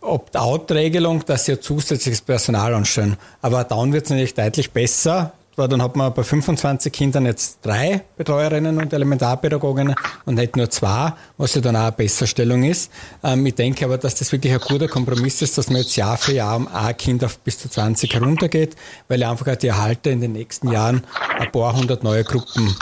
Opt-out-Regelung, 0.00 1.24
dass 1.24 1.44
sie 1.44 1.60
zusätzliches 1.60 2.20
Personal 2.20 2.74
anstellen. 2.74 3.16
Aber 3.40 3.62
dann 3.64 3.92
wird 3.92 4.04
es 4.04 4.10
natürlich 4.10 4.34
deutlich 4.34 4.72
besser, 4.72 5.32
war, 5.56 5.68
dann 5.68 5.82
hat 5.82 5.96
man 5.96 6.12
bei 6.12 6.22
25 6.22 6.92
Kindern 6.92 7.26
jetzt 7.26 7.58
drei 7.62 8.02
Betreuerinnen 8.16 8.78
und 8.78 8.92
Elementarpädagoginnen 8.92 9.94
und 10.24 10.34
nicht 10.34 10.56
nur 10.56 10.70
zwei, 10.70 11.12
was 11.36 11.54
ja 11.54 11.60
dann 11.60 11.76
auch 11.76 11.82
eine 11.82 11.92
Besserstellung 11.92 12.64
ist. 12.64 12.90
Ähm, 13.22 13.46
ich 13.46 13.54
denke 13.54 13.84
aber, 13.84 13.98
dass 13.98 14.14
das 14.14 14.32
wirklich 14.32 14.52
ein 14.52 14.60
guter 14.60 14.88
Kompromiss 14.88 15.42
ist, 15.42 15.56
dass 15.58 15.68
man 15.68 15.78
jetzt 15.78 15.96
Jahr 15.96 16.16
für 16.16 16.32
Jahr 16.32 16.56
um 16.56 16.68
ein 16.68 16.96
Kind 16.96 17.24
auf 17.24 17.38
bis 17.38 17.58
zu 17.58 17.68
20 17.68 18.12
heruntergeht, 18.14 18.76
weil 19.08 19.22
einfach 19.22 19.48
auch 19.48 19.56
die 19.56 19.68
Erhalter 19.68 20.10
in 20.10 20.20
den 20.20 20.32
nächsten 20.32 20.70
Jahren 20.70 21.02
ein 21.38 21.50
paar 21.52 21.76
hundert 21.76 22.04
neue 22.04 22.24
Gruppen 22.24 22.74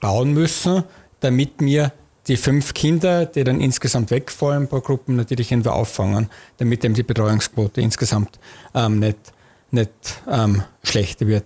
bauen 0.00 0.32
müssen, 0.32 0.84
damit 1.20 1.52
wir 1.58 1.92
die 2.26 2.36
fünf 2.36 2.74
Kinder, 2.74 3.26
die 3.26 3.44
dann 3.44 3.60
insgesamt 3.60 4.10
wegfallen 4.10 4.68
pro 4.68 4.80
Gruppen, 4.80 5.16
natürlich 5.16 5.50
irgendwie 5.50 5.70
auffangen, 5.70 6.28
damit 6.58 6.84
eben 6.84 6.94
die 6.94 7.02
Betreuungsquote 7.02 7.80
insgesamt 7.80 8.38
ähm, 8.74 8.98
nicht, 9.00 9.18
nicht 9.70 9.90
ähm, 10.30 10.62
schlechter 10.82 11.26
wird. 11.26 11.44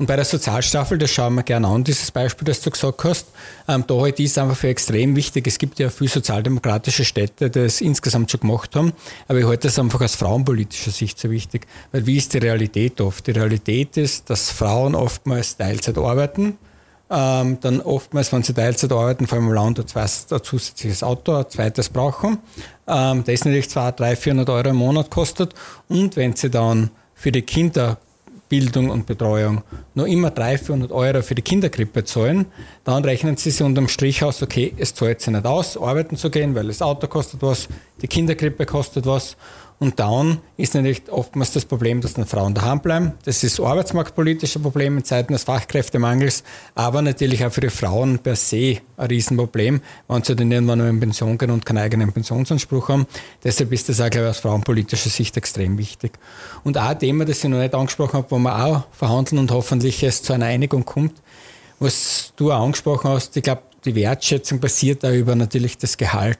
Und 0.00 0.06
bei 0.06 0.16
der 0.16 0.24
Sozialstaffel, 0.24 0.96
das 0.96 1.10
schauen 1.10 1.34
wir 1.34 1.42
gerne 1.42 1.68
an, 1.68 1.84
dieses 1.84 2.10
Beispiel, 2.10 2.46
das 2.46 2.62
du 2.62 2.70
gesagt 2.70 3.04
hast, 3.04 3.26
ähm, 3.68 3.84
da 3.86 3.96
halt 3.96 4.18
ist 4.18 4.38
einfach 4.38 4.56
für 4.56 4.68
extrem 4.68 5.14
wichtig. 5.14 5.46
Es 5.46 5.58
gibt 5.58 5.78
ja 5.78 5.90
viele 5.90 6.08
sozialdemokratische 6.08 7.04
Städte, 7.04 7.50
die 7.50 7.58
es 7.58 7.82
insgesamt 7.82 8.30
schon 8.30 8.40
gemacht 8.40 8.74
haben, 8.74 8.94
aber 9.28 9.40
ich 9.40 9.44
halte 9.44 9.68
das 9.68 9.78
einfach 9.78 10.00
aus 10.00 10.14
frauenpolitischer 10.14 10.90
Sicht 10.90 11.18
so 11.18 11.30
wichtig. 11.30 11.66
Weil 11.92 12.06
wie 12.06 12.16
ist 12.16 12.32
die 12.32 12.38
Realität 12.38 12.98
oft? 13.02 13.26
Die 13.26 13.32
Realität 13.32 13.98
ist, 13.98 14.30
dass 14.30 14.50
Frauen 14.50 14.94
oftmals 14.94 15.58
Teilzeit 15.58 15.98
arbeiten, 15.98 16.56
ähm, 17.10 17.58
dann 17.60 17.82
oftmals, 17.82 18.32
wenn 18.32 18.42
sie 18.42 18.54
Teilzeit 18.54 18.92
arbeiten, 18.92 19.26
vor 19.26 19.36
allem 19.36 19.48
im 19.48 19.52
Land, 19.52 19.94
ein 19.94 20.42
zusätzliches 20.42 21.02
Auto, 21.02 21.34
ein 21.34 21.50
zweites 21.50 21.90
brauchen, 21.90 22.38
ähm, 22.88 23.22
das 23.26 23.44
natürlich 23.44 23.68
200, 23.68 24.00
300, 24.00 24.18
400 24.18 24.48
Euro 24.48 24.68
im 24.70 24.76
Monat 24.76 25.10
kostet 25.10 25.52
und 25.90 26.16
wenn 26.16 26.34
sie 26.34 26.48
dann 26.48 26.90
für 27.14 27.32
die 27.32 27.42
Kinder 27.42 27.98
Bildung 28.50 28.90
und 28.90 29.06
Betreuung 29.06 29.62
noch 29.94 30.06
immer 30.06 30.30
300, 30.30 30.66
400 30.66 30.92
Euro 30.92 31.22
für 31.22 31.36
die 31.36 31.40
Kinderkrippe 31.40 32.04
zahlen, 32.04 32.46
dann 32.84 33.04
rechnen 33.04 33.36
sie 33.36 33.50
sich 33.50 33.64
unterm 33.64 33.88
Strich 33.88 34.22
aus, 34.24 34.42
okay, 34.42 34.74
es 34.76 34.92
zahlt 34.92 35.20
sich 35.20 35.32
nicht 35.32 35.46
aus, 35.46 35.78
arbeiten 35.78 36.16
zu 36.16 36.30
gehen, 36.30 36.54
weil 36.54 36.66
das 36.66 36.82
Auto 36.82 37.06
kostet 37.06 37.40
was, 37.42 37.68
die 38.02 38.08
Kinderkrippe 38.08 38.66
kostet 38.66 39.06
was 39.06 39.36
und 39.80 39.98
dann 39.98 40.42
ist 40.58 40.74
natürlich 40.74 41.10
oftmals 41.10 41.52
das 41.52 41.64
Problem, 41.64 42.02
dass 42.02 42.12
dann 42.12 42.26
Frauen 42.26 42.52
daheim 42.52 42.80
bleiben. 42.80 43.12
Das 43.24 43.42
ist 43.42 43.58
arbeitsmarktpolitische 43.58 44.58
Problem 44.58 44.98
in 44.98 45.04
Zeiten 45.04 45.32
des 45.32 45.44
Fachkräftemangels, 45.44 46.44
aber 46.74 47.00
natürlich 47.00 47.46
auch 47.46 47.50
für 47.50 47.62
die 47.62 47.70
Frauen 47.70 48.18
per 48.18 48.36
se 48.36 48.76
ein 48.98 49.06
Riesenproblem, 49.06 49.80
wenn 50.06 50.22
sie 50.22 50.36
dann 50.36 50.52
irgendwann 50.52 50.80
in 50.80 51.00
Pension 51.00 51.38
gehen 51.38 51.50
und 51.50 51.64
keinen 51.64 51.78
eigenen 51.78 52.12
Pensionsanspruch 52.12 52.90
haben. 52.90 53.06
Deshalb 53.42 53.72
ist 53.72 53.88
das 53.88 54.02
auch, 54.02 54.10
glaube 54.10 54.26
ich, 54.26 54.30
aus 54.32 54.40
frauenpolitischer 54.40 55.08
Sicht 55.08 55.38
extrem 55.38 55.78
wichtig. 55.78 56.12
Und 56.62 56.76
auch 56.76 56.90
ein 56.90 56.98
Thema, 56.98 57.24
das 57.24 57.42
ich 57.42 57.48
noch 57.48 57.58
nicht 57.58 57.74
angesprochen 57.74 58.18
habe, 58.18 58.30
wo 58.30 58.38
wir 58.38 58.62
auch 58.62 58.82
verhandeln 58.92 59.38
und 59.38 59.50
hoffentlich 59.50 60.02
es 60.02 60.22
zu 60.22 60.34
einer 60.34 60.44
Einigung 60.44 60.84
kommt, 60.84 61.14
was 61.78 62.34
du 62.36 62.52
auch 62.52 62.62
angesprochen 62.62 63.12
hast, 63.12 63.34
ich 63.34 63.42
glaube, 63.42 63.62
die 63.86 63.94
Wertschätzung 63.94 64.60
basiert 64.60 65.06
auch 65.06 65.12
über 65.12 65.34
natürlich 65.34 65.78
das 65.78 65.96
Gehalt. 65.96 66.38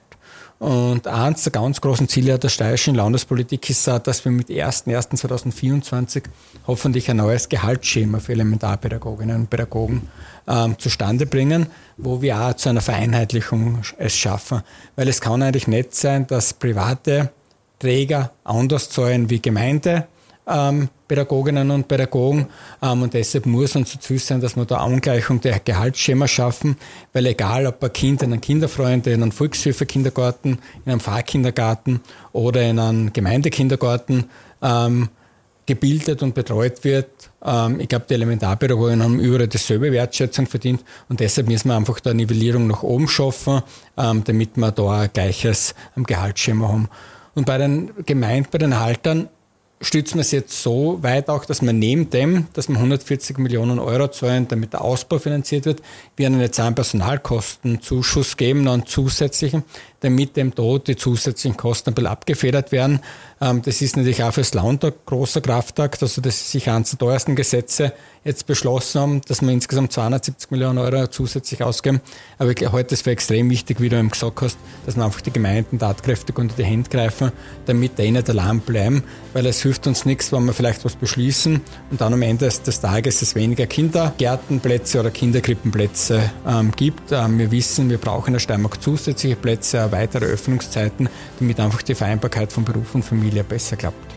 Und 0.61 1.07
eins 1.07 1.41
der 1.41 1.51
ganz 1.53 1.81
großen 1.81 2.07
Ziele 2.07 2.37
der 2.37 2.49
steirischen 2.49 2.93
Landespolitik 2.93 3.67
ist, 3.71 3.87
dass 3.87 4.23
wir 4.23 4.31
mit 4.31 4.49
1.1.2024 4.49 6.21
hoffentlich 6.67 7.09
ein 7.09 7.17
neues 7.17 7.49
Gehaltsschema 7.49 8.19
für 8.19 8.33
Elementarpädagoginnen 8.33 9.37
und 9.37 9.49
Pädagogen 9.49 10.07
ähm, 10.47 10.77
zustande 10.77 11.25
bringen, 11.25 11.65
wo 11.97 12.21
wir 12.21 12.39
auch 12.39 12.53
zu 12.53 12.69
einer 12.69 12.81
Vereinheitlichung 12.81 13.81
es 13.97 14.15
schaffen. 14.15 14.61
Weil 14.95 15.07
es 15.07 15.19
kann 15.19 15.41
eigentlich 15.41 15.67
nicht 15.67 15.95
sein, 15.95 16.27
dass 16.27 16.53
private 16.53 17.31
Träger 17.79 18.29
anders 18.43 18.91
zahlen 18.91 19.31
wie 19.31 19.41
Gemeinde 19.41 20.05
ähm, 20.47 20.89
Pädagoginnen 21.07 21.71
und 21.71 21.87
Pädagogen. 21.87 22.47
Ähm, 22.81 23.03
und 23.03 23.13
deshalb 23.13 23.45
muss 23.45 23.75
uns 23.75 23.91
so 23.91 23.99
zu 23.99 24.17
sein, 24.17 24.41
dass 24.41 24.55
wir 24.55 24.65
da 24.65 24.77
Angleichung 24.77 25.41
der 25.41 25.59
Gehaltsschema 25.59 26.27
schaffen, 26.27 26.77
weil 27.13 27.25
egal 27.25 27.67
ob 27.67 27.83
ein 27.83 27.93
Kind 27.93 28.21
in 28.21 28.31
einem 28.31 28.41
Kinderfreund, 28.41 29.07
in 29.07 29.21
einem 29.21 29.31
Volkshilfekindergarten, 29.31 30.59
in 30.85 30.91
einem 30.91 30.99
Pfarrkindergarten 30.99 32.01
oder 32.33 32.61
in 32.63 32.79
einem 32.79 33.13
Gemeindekindergarten 33.13 34.25
ähm, 34.61 35.09
gebildet 35.65 36.23
und 36.23 36.33
betreut 36.33 36.83
wird. 36.83 37.29
Ähm, 37.43 37.79
ich 37.79 37.87
glaube, 37.87 38.05
die 38.09 38.15
Elementarpädagogen 38.15 39.03
haben 39.03 39.19
überall 39.19 39.47
dieselbe 39.47 39.91
Wertschätzung 39.91 40.47
verdient 40.47 40.83
und 41.07 41.19
deshalb 41.19 41.47
müssen 41.47 41.69
wir 41.69 41.75
einfach 41.75 41.99
da 41.99 42.13
Nivellierung 42.13 42.67
nach 42.67 42.83
oben 42.83 43.07
schaffen, 43.07 43.61
ähm, 43.97 44.23
damit 44.23 44.57
wir 44.57 44.71
da 44.71 45.01
ein 45.01 45.09
gleiches 45.13 45.75
Gehaltsschema 45.95 46.67
haben. 46.67 46.89
Und 47.35 47.45
bei 47.45 47.57
den 47.57 47.91
Gemeinden, 48.05 48.49
bei 48.51 48.57
den 48.57 48.79
Haltern, 48.79 49.29
stützen 49.81 50.15
wir 50.15 50.21
es 50.21 50.31
jetzt 50.31 50.61
so 50.61 51.01
weit 51.01 51.29
auch, 51.29 51.45
dass 51.45 51.61
wir 51.61 51.73
neben 51.73 52.09
dem, 52.09 52.47
dass 52.53 52.69
wir 52.69 52.75
140 52.75 53.37
Millionen 53.39 53.79
Euro 53.79 54.07
zahlen, 54.09 54.47
damit 54.47 54.73
der 54.73 54.81
Ausbau 54.81 55.19
finanziert 55.19 55.65
wird, 55.65 55.81
wir 56.15 56.27
ihnen 56.27 56.39
jetzt 56.39 56.59
einen 56.59 56.75
Personalkostenzuschuss 56.75 58.37
geben, 58.37 58.67
einen 58.67 58.85
zusätzlichen, 58.85 59.63
damit 60.01 60.35
dem 60.35 60.53
dort 60.53 60.87
die 60.87 60.95
zusätzlichen 60.95 61.57
Kosten 61.57 61.91
ein 61.91 61.93
bisschen 61.93 62.07
abgefedert 62.07 62.71
werden. 62.71 62.99
Ähm, 63.39 63.61
das 63.61 63.81
ist 63.81 63.97
natürlich 63.97 64.23
auch 64.23 64.33
fürs 64.33 64.53
Land 64.53 64.83
ein 64.83 64.93
großer 65.05 65.41
Kraftakt. 65.41 66.01
Also 66.03 66.21
das 66.21 66.35
ist 66.35 66.51
sicher 66.51 66.75
eines 66.75 66.91
der 66.91 66.99
teuersten 66.99 67.35
Gesetze 67.35 67.93
jetzt 68.23 68.45
beschlossen 68.45 69.01
haben, 69.01 69.21
dass 69.27 69.41
wir 69.41 69.49
insgesamt 69.49 69.93
270 69.93 70.51
Millionen 70.51 70.77
Euro 70.77 71.07
zusätzlich 71.07 71.63
ausgeben. 71.63 72.01
Aber 72.37 72.51
ich 72.51 72.71
halte 72.71 72.93
es 72.93 73.01
für 73.01 73.11
extrem 73.11 73.49
wichtig, 73.49 73.79
wie 73.79 73.89
du 73.89 73.97
eben 73.97 74.09
gesagt 74.09 74.41
hast, 74.41 74.57
dass 74.85 74.95
wir 74.95 75.03
einfach 75.03 75.21
die 75.21 75.31
Gemeinden 75.31 75.79
tatkräftig 75.79 76.37
unter 76.37 76.55
die 76.55 76.63
Hände 76.63 76.89
greifen, 76.89 77.31
damit 77.65 77.97
die 77.97 78.11
nicht 78.11 78.29
allein 78.29 78.59
bleiben, 78.59 79.03
weil 79.33 79.45
es 79.47 79.63
hilft 79.63 79.87
uns 79.87 80.05
nichts, 80.05 80.31
wenn 80.31 80.45
wir 80.45 80.53
vielleicht 80.53 80.85
was 80.85 80.95
beschließen 80.95 81.61
und 81.89 82.01
dann 82.01 82.13
am 82.13 82.21
Ende 82.21 82.47
des 82.47 82.79
Tages 82.79 83.21
es 83.21 83.33
weniger 83.33 83.65
Kindergärtenplätze 83.65 84.99
oder 84.99 85.09
Kinderkrippenplätze 85.09 86.31
ähm, 86.47 86.71
gibt. 86.75 87.11
Ähm, 87.11 87.39
wir 87.39 87.49
wissen, 87.51 87.89
wir 87.89 87.97
brauchen 87.97 88.27
in 88.27 88.33
der 88.33 88.39
Steiermark 88.39 88.81
zusätzliche 88.81 89.35
Plätze, 89.35 89.90
weitere 89.91 90.25
Öffnungszeiten, 90.25 91.09
damit 91.39 91.59
einfach 91.59 91.81
die 91.81 91.95
Vereinbarkeit 91.95 92.51
von 92.51 92.65
Beruf 92.65 92.95
und 92.95 93.03
Familie 93.03 93.43
besser 93.43 93.75
klappt. 93.75 94.11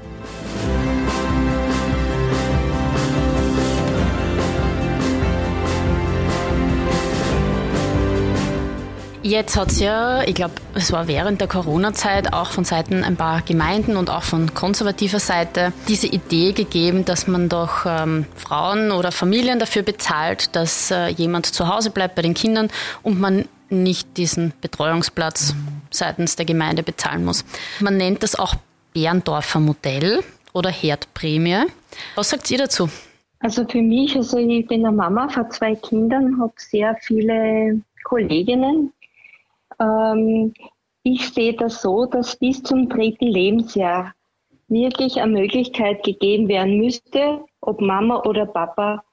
Jetzt 9.24 9.56
hat 9.56 9.72
es 9.72 9.80
ja, 9.80 10.22
ich 10.24 10.34
glaube, 10.34 10.52
es 10.74 10.92
war 10.92 11.08
während 11.08 11.40
der 11.40 11.48
Corona-Zeit 11.48 12.34
auch 12.34 12.50
von 12.50 12.64
Seiten 12.64 13.02
ein 13.02 13.16
paar 13.16 13.40
Gemeinden 13.40 13.96
und 13.96 14.10
auch 14.10 14.22
von 14.22 14.52
konservativer 14.52 15.18
Seite 15.18 15.72
diese 15.88 16.08
Idee 16.08 16.52
gegeben, 16.52 17.06
dass 17.06 17.26
man 17.26 17.48
doch 17.48 17.86
ähm, 17.86 18.26
Frauen 18.36 18.92
oder 18.92 19.12
Familien 19.12 19.58
dafür 19.58 19.80
bezahlt, 19.80 20.54
dass 20.54 20.90
äh, 20.90 21.06
jemand 21.08 21.46
zu 21.46 21.74
Hause 21.74 21.88
bleibt 21.88 22.16
bei 22.16 22.22
den 22.22 22.34
Kindern 22.34 22.68
und 23.02 23.18
man 23.18 23.46
nicht 23.70 24.16
diesen 24.16 24.52
Betreuungsplatz 24.60 25.54
seitens 25.90 26.36
der 26.36 26.46
Gemeinde 26.46 26.82
bezahlen 26.82 27.24
muss. 27.24 27.44
Man 27.80 27.96
nennt 27.96 28.22
das 28.22 28.34
auch 28.34 28.54
Berndorfer 28.92 29.60
Modell 29.60 30.22
oder 30.52 30.70
Herdprämie. 30.70 31.64
Was 32.14 32.30
sagt 32.30 32.50
ihr 32.50 32.58
dazu? 32.58 32.88
Also 33.40 33.66
für 33.68 33.82
mich, 33.82 34.16
also 34.16 34.38
ich 34.38 34.66
bin 34.66 34.86
eine 34.86 34.96
Mama 34.96 35.28
von 35.28 35.50
zwei 35.50 35.74
Kindern, 35.74 36.40
habe 36.40 36.54
sehr 36.56 36.96
viele 37.02 37.80
Kolleginnen. 38.04 38.92
Ähm, 39.80 40.54
ich 41.02 41.28
sehe 41.30 41.54
das 41.54 41.82
so, 41.82 42.06
dass 42.06 42.36
bis 42.36 42.62
zum 42.62 42.88
dritten 42.88 43.26
Lebensjahr 43.26 44.14
wirklich 44.68 45.20
eine 45.20 45.32
Möglichkeit 45.32 46.02
gegeben 46.04 46.48
werden 46.48 46.78
müsste, 46.78 47.44
ob 47.60 47.80
Mama 47.80 48.22
oder 48.22 48.46
Papa 48.46 49.04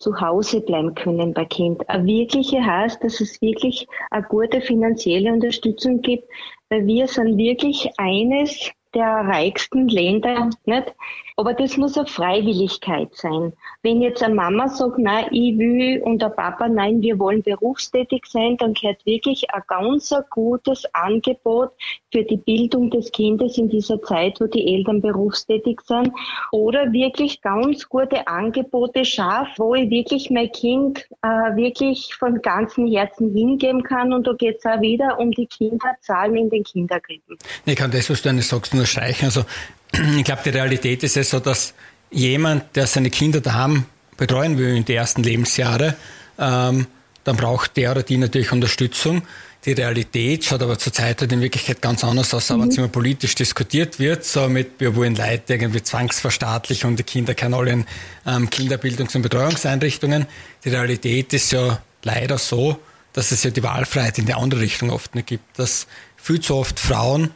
zu 0.00 0.20
Hause 0.20 0.62
bleiben 0.62 0.94
können 0.94 1.34
bei 1.34 1.44
Kind. 1.44 1.88
Eine 1.88 2.06
wirkliche 2.06 2.64
heißt, 2.64 3.04
dass 3.04 3.20
es 3.20 3.40
wirklich 3.40 3.86
eine 4.10 4.24
gute 4.24 4.60
finanzielle 4.60 5.32
Unterstützung 5.32 6.00
gibt, 6.00 6.24
weil 6.70 6.86
wir 6.86 7.06
sind 7.06 7.36
wirklich 7.36 7.88
eines 7.98 8.72
der 8.94 9.06
reichsten 9.06 9.88
Länder, 9.88 10.50
nicht? 10.64 10.94
Aber 11.40 11.54
das 11.54 11.78
muss 11.78 11.96
eine 11.96 12.06
Freiwilligkeit 12.06 13.14
sein. 13.14 13.54
Wenn 13.82 14.02
jetzt 14.02 14.22
eine 14.22 14.34
Mama 14.34 14.68
sagt, 14.68 14.98
nein, 14.98 15.24
ich 15.30 15.56
will 15.56 16.02
und 16.02 16.20
der 16.20 16.28
Papa, 16.28 16.68
nein, 16.68 17.00
wir 17.00 17.18
wollen 17.18 17.42
berufstätig 17.42 18.26
sein, 18.26 18.58
dann 18.58 18.74
gehört 18.74 19.06
wirklich 19.06 19.46
ein 19.50 19.62
ganz 19.66 20.12
gutes 20.28 20.84
Angebot 20.92 21.70
für 22.12 22.24
die 22.24 22.36
Bildung 22.36 22.90
des 22.90 23.10
Kindes 23.10 23.56
in 23.56 23.70
dieser 23.70 24.02
Zeit, 24.02 24.38
wo 24.38 24.48
die 24.48 24.74
Eltern 24.74 25.00
berufstätig 25.00 25.80
sind. 25.86 26.10
Oder 26.52 26.92
wirklich 26.92 27.40
ganz 27.40 27.88
gute 27.88 28.26
Angebote 28.26 29.06
schafft, 29.06 29.58
wo 29.58 29.74
ich 29.74 29.88
wirklich 29.88 30.28
mein 30.28 30.52
Kind 30.52 31.06
äh, 31.22 31.28
wirklich 31.56 32.14
von 32.16 32.42
ganzem 32.42 32.86
Herzen 32.86 33.32
hingeben 33.32 33.82
kann. 33.82 34.12
Und 34.12 34.26
da 34.26 34.34
geht 34.34 34.58
es 34.58 34.66
auch 34.66 34.82
wieder 34.82 35.18
um 35.18 35.30
die 35.30 35.46
Kinderzahlen 35.46 36.36
in 36.36 36.50
den 36.50 36.64
Kindergrippen. 36.64 37.38
Ich 37.64 37.76
kann 37.76 37.90
das, 37.90 38.10
was 38.10 38.20
du 38.20 38.42
sagst, 38.42 38.74
nur 38.80 38.86
streichen. 38.86 39.26
Also 39.26 39.44
ich 40.16 40.24
glaube, 40.24 40.42
die 40.44 40.50
Realität 40.50 41.02
ist 41.02 41.16
ja 41.16 41.24
so, 41.24 41.40
dass 41.40 41.74
jemand, 42.10 42.76
der 42.76 42.86
seine 42.86 43.10
Kinder 43.10 43.40
daheim 43.40 43.84
betreuen 44.16 44.58
will 44.58 44.76
in 44.76 44.84
die 44.84 44.94
ersten 44.94 45.22
Lebensjahre, 45.22 45.94
ähm, 46.38 46.86
dann 47.24 47.36
braucht 47.36 47.76
der 47.76 47.92
oder 47.92 48.02
die 48.02 48.16
natürlich 48.16 48.52
Unterstützung. 48.52 49.22
Die 49.66 49.72
Realität 49.72 50.46
schaut 50.46 50.62
aber 50.62 50.78
zurzeit 50.78 51.20
halt 51.20 51.32
in 51.32 51.42
Wirklichkeit 51.42 51.82
ganz 51.82 52.02
anders 52.02 52.32
aus, 52.32 52.48
mhm. 52.48 52.62
wenn 52.62 52.68
es 52.70 52.78
immer 52.78 52.88
politisch 52.88 53.34
diskutiert 53.34 53.98
wird, 53.98 54.24
so 54.24 54.48
mit, 54.48 54.80
wir 54.80 54.96
wollen 54.96 55.14
Leute 55.14 55.54
irgendwie 55.54 55.82
zwangsverstaatlichen 55.82 56.88
und 56.88 56.98
die 56.98 57.02
Kinder 57.02 57.34
können 57.34 57.54
alle 57.54 57.70
in 57.72 57.86
ähm, 58.26 58.48
Kinderbildungs- 58.48 59.14
und 59.16 59.22
Betreuungseinrichtungen. 59.22 60.26
Die 60.64 60.70
Realität 60.70 61.34
ist 61.34 61.52
ja 61.52 61.80
leider 62.02 62.38
so, 62.38 62.80
dass 63.12 63.32
es 63.32 63.42
ja 63.42 63.50
die 63.50 63.62
Wahlfreiheit 63.62 64.18
in 64.18 64.26
die 64.26 64.34
andere 64.34 64.60
Richtung 64.60 64.90
oft 64.90 65.14
nicht 65.14 65.26
gibt, 65.26 65.58
dass 65.58 65.86
viel 66.16 66.40
zu 66.40 66.54
oft 66.54 66.80
Frauen 66.80 67.30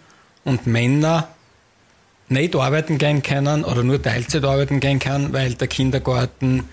und 0.45 0.67
Männer 0.67 1.34
nicht 2.29 2.57
arbeiten 2.57 2.99
gehen 2.99 3.23
können 3.23 3.65
oder 3.65 3.83
nur 3.83 4.01
Teilzeit 4.03 4.45
arbeiten 4.45 4.81
gehen 4.81 4.99
kann, 4.99 5.33
weil 5.33 5.55
der 5.55 5.69
Kindergarten 5.69 6.65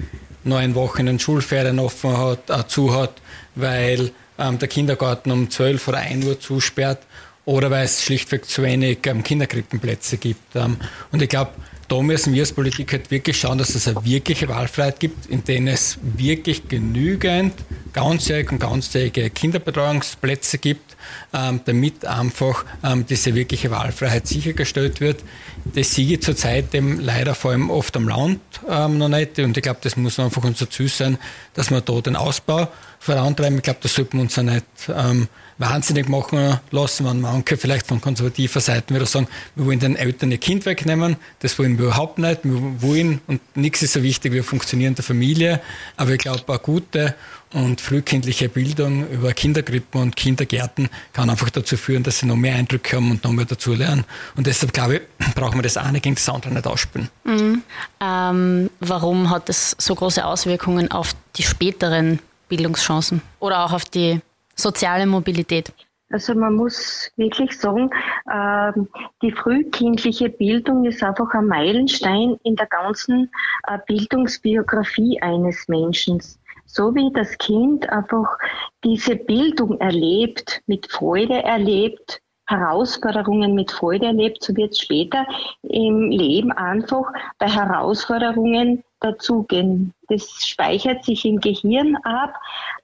neun 0.44 0.76
Wochen 0.76 1.08
in 1.08 1.20
Schulferien 1.20 1.80
offen 1.80 2.18
hat, 2.18 2.50
äh, 2.50 2.68
zu 2.68 2.96
hat, 2.96 3.14
weil 3.56 4.12
ähm, 4.40 4.60
der 4.60 4.68
Kindergarten 4.68 5.32
um 5.32 5.50
12 5.50 5.88
oder 5.88 6.00
1 6.00 6.26
Uhr 6.26 6.40
zusperrt 6.40 7.00
oder 7.46 7.70
weil 7.72 7.86
es 7.86 8.04
schlichtweg 8.04 8.46
zu 8.46 8.64
wenig 8.64 9.00
ähm, 9.06 9.24
Kinderkrippenplätze 9.24 10.18
gibt. 10.18 10.56
Ähm, 10.56 10.78
und 11.12 11.22
ich 11.22 11.30
glaube, 11.30 11.52
da 11.92 12.02
müssen 12.02 12.34
wir 12.34 12.44
als 12.44 12.54
Politik 12.54 12.94
halt 12.94 13.12
wirklich 13.12 13.38
schauen, 13.38 13.58
dass 13.58 13.76
es 13.76 13.86
eine 13.86 14.06
wirkliche 14.06 14.48
Wahlfreiheit 14.48 15.02
gibt, 15.02 15.26
in 15.26 15.44
denen 15.44 15.68
es 15.68 15.98
wirklich 16.02 16.70
genügend 16.70 17.54
ganzjährige 17.92 18.52
und 18.52 18.60
ganzjährige 18.60 19.30
Kinderbetreuungsplätze 19.30 20.58
gibt, 20.58 20.96
ähm, 21.34 21.60
damit 21.66 22.06
einfach 22.06 22.64
ähm, 22.82 23.06
diese 23.06 23.36
wirkliche 23.36 23.72
Wahlfreiheit 23.72 24.26
sichergestellt 24.26 25.02
wird. 25.02 25.22
Das 25.66 25.94
sehe 25.94 26.14
ich 26.14 26.22
zurzeit 26.22 26.74
eben 26.74 27.02
leider 27.02 27.36
vor 27.36 27.52
allem 27.52 27.70
oft 27.70 27.98
am 27.98 28.08
Land 28.08 28.40
ähm, 28.70 28.98
noch 28.98 29.10
nicht 29.10 29.38
und 29.40 29.58
ich 29.58 29.64
glaube, 29.64 29.80
das 29.84 29.98
muss 29.98 30.18
einfach 30.18 30.46
unser 30.46 30.70
Ziel 30.70 30.88
sein, 30.88 31.18
dass 31.56 31.72
wir 31.72 31.82
da 31.82 32.00
den 32.00 32.16
Ausbau 32.16 32.70
vorantreiben. 33.02 33.58
Ich 33.58 33.64
glaube, 33.64 33.80
das 33.82 33.96
sollten 33.96 34.18
wir 34.18 34.22
uns 34.22 34.36
ja 34.36 34.44
nicht 34.44 34.66
ähm, 34.88 35.28
wahnsinnig 35.58 36.08
machen 36.08 36.60
lassen, 36.70 37.06
wenn 37.06 37.20
manche 37.20 37.58
vielleicht 37.58 37.88
von 37.88 38.00
konservativer 38.00 38.60
Seite 38.60 38.94
wieder 38.94 39.08
sagen, 39.08 39.28
wir 39.56 39.66
wollen 39.66 39.80
den 39.80 39.96
Eltern 39.96 40.32
ihr 40.32 40.38
Kind 40.38 40.66
wegnehmen. 40.68 41.18
Das 41.40 41.58
wollen 41.58 41.80
wir 41.80 41.86
überhaupt 41.86 42.20
nicht. 42.20 42.42
Wir 42.44 42.82
wollen, 42.82 43.20
und 43.26 43.42
nichts 43.58 43.82
ist 43.82 43.94
so 43.94 44.04
wichtig 44.04 44.34
wie 44.34 44.42
funktionierende 44.42 45.02
Familie, 45.02 45.62
aber 45.98 46.12
ich 46.12 46.20
glaube, 46.20 46.44
eine 46.48 46.60
gute 46.60 47.16
und 47.54 47.82
frühkindliche 47.82 48.50
Bildung 48.50 49.10
über 49.10 49.34
Kindergrippen 49.34 50.00
und 50.00 50.16
Kindergärten 50.16 50.88
kann 51.12 51.30
einfach 51.30 51.50
dazu 51.50 51.78
führen, 51.78 52.04
dass 52.04 52.20
sie 52.20 52.28
noch 52.28 52.38
mehr 52.38 52.56
Eindrücke 52.56 52.98
haben 52.98 53.12
und 53.12 53.24
noch 53.24 53.32
mehr 53.32 53.46
dazu 53.46 53.74
lernen. 53.74 54.06
Und 54.36 54.46
deshalb 54.46 54.74
glaube 54.74 54.96
ich, 54.98 55.02
brauchen 55.36 55.58
wir 55.58 55.64
das 55.64 55.76
eine 55.76 56.00
gegen 56.00 56.16
das 56.16 56.30
andere 56.30 56.54
nicht 56.54 56.68
ausspielen. 56.68 57.10
Mhm. 57.24 57.64
Ähm, 58.00 58.70
warum 58.80 59.32
hat 59.32 59.50
das 59.50 59.76
so 59.80 59.96
große 59.96 60.24
Auswirkungen 60.24 60.92
auf 60.92 61.16
die 61.36 61.44
späteren 61.44 62.20
Bildungschancen 62.52 63.22
oder 63.40 63.64
auch 63.64 63.72
auf 63.72 63.86
die 63.86 64.20
soziale 64.56 65.06
Mobilität? 65.08 65.72
Also 66.12 66.36
man 66.36 66.56
muss 66.56 67.10
wirklich 67.16 67.58
sagen, 67.58 67.90
äh, 68.30 68.74
die 69.22 69.32
frühkindliche 69.32 70.30
Bildung 70.30 70.84
ist 70.84 71.02
einfach 71.02 71.34
ein 71.34 71.48
Meilenstein 71.48 72.38
in 72.44 72.58
der 72.58 72.68
ganzen 72.68 73.32
äh, 73.68 73.78
Bildungsbiografie 73.88 75.22
eines 75.22 75.70
Menschen. 75.70 76.22
So 76.66 76.94
wie 76.96 77.12
das 77.14 77.38
Kind 77.38 77.90
einfach 77.90 78.38
diese 78.84 79.16
Bildung 79.16 79.80
erlebt, 79.80 80.62
mit 80.68 80.92
Freude 80.92 81.44
erlebt, 81.44 82.22
Herausforderungen 82.52 83.56
mit 83.56 83.72
Freude 83.72 84.08
erlebt, 84.08 84.44
so 84.44 84.56
wird 84.56 84.72
es 84.72 84.80
später 84.80 85.26
im 85.64 86.12
Leben 86.12 86.52
einfach 86.52 87.12
bei 87.40 87.48
Herausforderungen 87.48 88.84
dazugehen. 89.00 89.94
Das 90.10 90.46
speichert 90.46 91.04
sich 91.04 91.26
im 91.26 91.40
Gehirn 91.40 91.96
ab. 92.04 92.36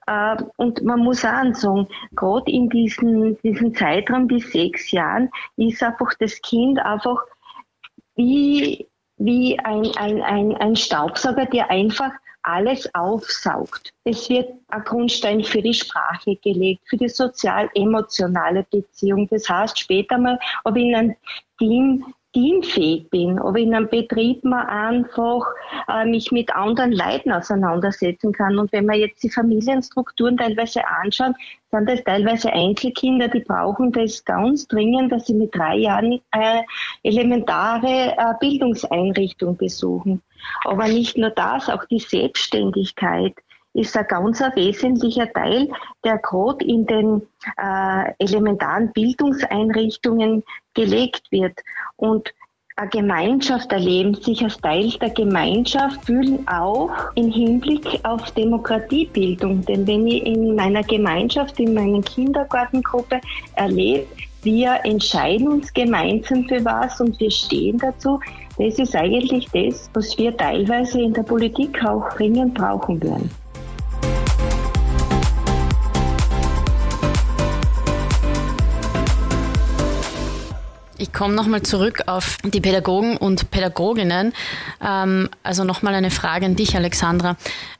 Äh, 0.06 0.42
und 0.56 0.82
man 0.82 1.00
muss 1.00 1.24
auch 1.24 1.54
sagen, 1.54 1.86
gerade 2.16 2.50
in 2.50 2.68
diesem 2.68 3.38
diesen 3.42 3.74
Zeitraum 3.74 4.26
bis 4.26 4.50
sechs 4.50 4.90
Jahren 4.90 5.30
ist 5.56 5.82
einfach 5.82 6.12
das 6.18 6.40
Kind 6.42 6.78
einfach 6.80 7.20
wie, 8.16 8.86
wie 9.16 9.58
ein, 9.60 9.90
ein, 9.96 10.22
ein, 10.22 10.56
ein 10.56 10.76
Staubsauger, 10.76 11.46
der 11.46 11.70
einfach 11.70 12.12
alles 12.48 12.88
aufsaugt. 12.94 13.92
Es 14.04 14.30
wird 14.30 14.50
ein 14.68 14.84
Grundstein 14.84 15.44
für 15.44 15.60
die 15.60 15.74
Sprache 15.74 16.36
gelegt, 16.36 16.80
für 16.88 16.96
die 16.96 17.08
sozial-emotionale 17.08 18.66
Beziehung. 18.70 19.28
Das 19.28 19.48
heißt, 19.48 19.78
später 19.78 20.16
mal, 20.16 20.38
ob 20.64 20.76
in 20.76 20.94
einem 20.94 21.16
Team 21.58 22.04
teamfähig 22.38 23.10
bin, 23.10 23.40
ob 23.40 23.56
in 23.56 23.74
einem 23.74 23.88
Betrieb 23.88 24.44
mal 24.44 24.64
einfach 24.66 25.44
äh, 25.88 26.04
mich 26.04 26.30
mit 26.30 26.54
anderen 26.54 26.92
Leuten 26.92 27.32
auseinandersetzen 27.32 28.32
kann. 28.32 28.58
Und 28.58 28.72
wenn 28.72 28.86
man 28.86 28.98
jetzt 28.98 29.22
die 29.24 29.30
Familienstrukturen 29.30 30.36
teilweise 30.36 30.86
anschaut, 30.86 31.34
sind 31.72 31.88
das 31.88 32.04
teilweise 32.04 32.52
Einzelkinder, 32.52 33.28
die 33.28 33.40
brauchen 33.40 33.90
das 33.90 34.24
ganz 34.24 34.68
dringend, 34.68 35.10
dass 35.10 35.26
sie 35.26 35.34
mit 35.34 35.54
drei 35.54 35.78
Jahren 35.78 36.20
äh, 36.30 36.62
elementare 37.02 38.14
äh, 38.16 38.34
Bildungseinrichtung 38.38 39.56
besuchen. 39.56 40.22
Aber 40.64 40.86
nicht 40.86 41.18
nur 41.18 41.30
das, 41.30 41.68
auch 41.68 41.84
die 41.86 41.98
Selbstständigkeit 41.98 43.34
ist 43.78 43.96
ein 43.96 44.06
ganz 44.08 44.40
wesentlicher 44.40 45.32
Teil, 45.32 45.68
der 46.04 46.18
gerade 46.18 46.64
in 46.64 46.86
den 46.86 47.22
äh, 47.56 48.12
elementaren 48.18 48.92
Bildungseinrichtungen 48.92 50.42
gelegt 50.74 51.30
wird. 51.30 51.58
Und 51.96 52.32
eine 52.76 52.90
Gemeinschaft 52.90 53.72
erleben, 53.72 54.14
sich 54.14 54.42
als 54.42 54.58
Teil 54.58 54.90
der 55.00 55.10
Gemeinschaft 55.10 56.04
fühlen 56.04 56.46
auch 56.46 56.90
im 57.16 57.30
Hinblick 57.30 57.86
auf 58.04 58.30
Demokratiebildung. 58.32 59.64
Denn 59.64 59.86
wenn 59.86 60.06
ich 60.06 60.24
in 60.26 60.54
meiner 60.54 60.82
Gemeinschaft, 60.84 61.58
in 61.58 61.74
meiner 61.74 62.02
Kindergartengruppe 62.02 63.20
erlebe, 63.56 64.06
wir 64.42 64.78
entscheiden 64.84 65.48
uns 65.48 65.72
gemeinsam 65.72 66.44
für 66.44 66.64
was 66.64 67.00
und 67.00 67.18
wir 67.18 67.30
stehen 67.30 67.78
dazu, 67.78 68.20
das 68.56 68.78
ist 68.78 68.94
eigentlich 68.94 69.48
das, 69.52 69.90
was 69.94 70.16
wir 70.16 70.36
teilweise 70.36 71.00
in 71.00 71.12
der 71.12 71.24
Politik 71.24 71.84
auch 71.84 72.08
dringend 72.10 72.54
brauchen 72.54 73.02
würden. 73.02 73.30
Komme 81.18 81.34
nochmal 81.34 81.62
zurück 81.62 82.02
auf 82.06 82.38
die 82.44 82.60
Pädagogen 82.60 83.16
und 83.16 83.50
Pädagoginnen. 83.50 84.32
Ähm, 84.80 85.28
also 85.42 85.64
nochmal 85.64 85.94
eine 85.96 86.12
Frage 86.12 86.46
an 86.46 86.54
dich, 86.54 86.76
Alexandra. 86.76 87.36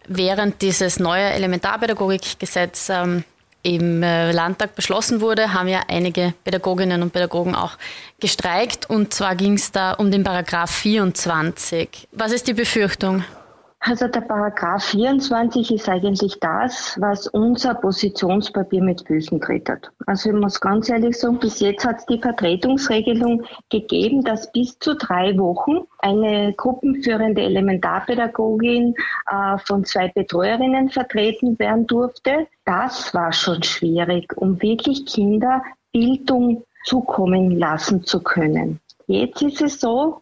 Während 0.09 0.61
dieses 0.61 0.99
neue 0.99 1.23
Elementarpädagogikgesetz 1.23 2.89
ähm, 2.89 3.23
im 3.63 4.03
äh, 4.03 4.33
Landtag 4.33 4.75
beschlossen 4.75 5.21
wurde, 5.21 5.55
haben 5.55 5.69
ja 5.69 5.83
einige 5.87 6.35
Pädagoginnen 6.43 7.01
und 7.01 7.13
Pädagogen 7.13 7.55
auch 7.55 7.79
gestreikt. 8.19 8.91
Und 8.91 9.15
zwar 9.15 9.37
ging 9.37 9.55
es 9.55 9.71
da 9.71 9.93
um 9.93 10.11
den 10.11 10.25
Paragraph 10.25 10.73
24. 10.73 12.09
Was 12.11 12.33
ist 12.33 12.49
die 12.49 12.55
Befürchtung? 12.55 13.25
Also 13.89 14.07
der 14.07 14.21
Paragraph 14.21 14.85
24 14.85 15.71
ist 15.73 15.89
eigentlich 15.89 16.39
das, 16.41 16.99
was 17.01 17.27
unser 17.27 17.75
Positionspapier 17.75 18.83
mit 18.83 19.07
Füßen 19.07 19.41
tritt. 19.41 19.71
Also 20.05 20.29
ich 20.29 20.37
muss 20.37 20.61
ganz 20.61 20.91
ehrlich 20.91 21.19
sagen, 21.19 21.39
bis 21.39 21.61
jetzt 21.61 21.87
hat 21.87 22.01
es 22.01 22.05
die 22.05 22.21
Vertretungsregelung 22.21 23.45
gegeben, 23.71 24.25
dass 24.25 24.53
bis 24.53 24.79
zu 24.79 24.95
drei 24.95 25.39
Wochen 25.39 25.87
eine 26.01 26.53
gruppenführende 26.53 27.41
Elementarpädagogin 27.41 28.95
äh, 29.31 29.57
von 29.65 29.87
zwei 29.87 30.09
Betreuerinnen 30.09 30.91
vertreten 30.91 31.59
werden 31.59 31.87
durfte. 31.87 32.47
Das 32.67 33.15
war 33.15 33.33
schon 33.33 33.63
schwierig, 33.63 34.37
um 34.37 34.61
wirklich 34.61 35.07
Kinder 35.07 35.63
Bildung 35.93 36.63
zukommen 36.85 37.59
lassen 37.59 38.05
zu 38.05 38.23
können. 38.23 38.81
Jetzt 39.07 39.41
ist 39.41 39.63
es 39.63 39.81
so, 39.81 40.21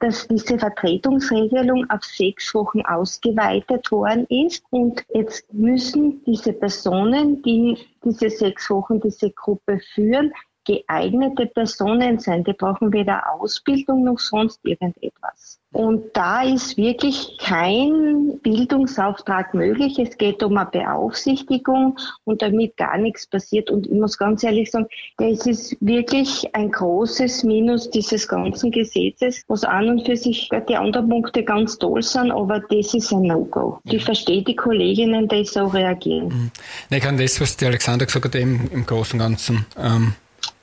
dass 0.00 0.26
diese 0.26 0.58
Vertretungsregelung 0.58 1.88
auf 1.90 2.02
sechs 2.02 2.54
Wochen 2.54 2.80
ausgeweitet 2.82 3.90
worden 3.92 4.26
ist. 4.28 4.64
Und 4.70 5.04
jetzt 5.14 5.52
müssen 5.52 6.24
diese 6.24 6.52
Personen, 6.54 7.42
die 7.42 7.78
diese 8.04 8.30
sechs 8.30 8.68
Wochen 8.70 9.00
diese 9.00 9.30
Gruppe 9.30 9.78
führen, 9.94 10.32
geeignete 10.64 11.46
Personen 11.46 12.18
sein. 12.18 12.44
Die 12.44 12.52
brauchen 12.52 12.92
weder 12.92 13.32
Ausbildung 13.32 14.04
noch 14.04 14.18
sonst 14.18 14.60
irgendetwas. 14.62 15.60
Und 15.72 16.04
da 16.14 16.42
ist 16.42 16.76
wirklich 16.76 17.38
kein 17.40 18.40
Bildungsauftrag 18.42 19.54
möglich. 19.54 20.00
Es 20.00 20.18
geht 20.18 20.42
um 20.42 20.56
eine 20.56 20.68
Beaufsichtigung 20.68 21.96
und 22.24 22.42
damit 22.42 22.76
gar 22.76 22.98
nichts 22.98 23.28
passiert. 23.28 23.70
Und 23.70 23.86
ich 23.86 23.92
muss 23.92 24.18
ganz 24.18 24.42
ehrlich 24.42 24.70
sagen, 24.70 24.88
das 25.18 25.46
ist 25.46 25.76
wirklich 25.80 26.52
ein 26.56 26.72
großes 26.72 27.44
Minus 27.44 27.88
dieses 27.88 28.26
ganzen 28.26 28.72
Gesetzes, 28.72 29.44
was 29.46 29.62
an 29.62 29.88
und 29.88 30.06
für 30.06 30.16
sich 30.16 30.48
die 30.68 30.76
anderen 30.76 31.08
Punkte 31.08 31.44
ganz 31.44 31.78
toll 31.78 32.02
sind, 32.02 32.32
aber 32.32 32.60
das 32.60 32.92
ist 32.92 33.12
ein 33.12 33.22
No-Go. 33.22 33.78
Ich 33.84 34.04
verstehe 34.04 34.42
die 34.42 34.56
Kolleginnen, 34.56 35.28
die 35.28 35.44
so 35.44 35.66
reagieren. 35.66 36.28
Mhm. 36.28 36.50
Ich 36.90 37.00
kann 37.00 37.16
das, 37.16 37.40
was 37.40 37.56
die 37.56 37.66
Alexander 37.66 38.06
gesagt 38.06 38.24
hat, 38.24 38.34
eben 38.34 38.68
im 38.72 38.86
Großen 38.86 39.20
und 39.20 39.26
Ganzen 39.26 39.66
ähm, 39.78 40.14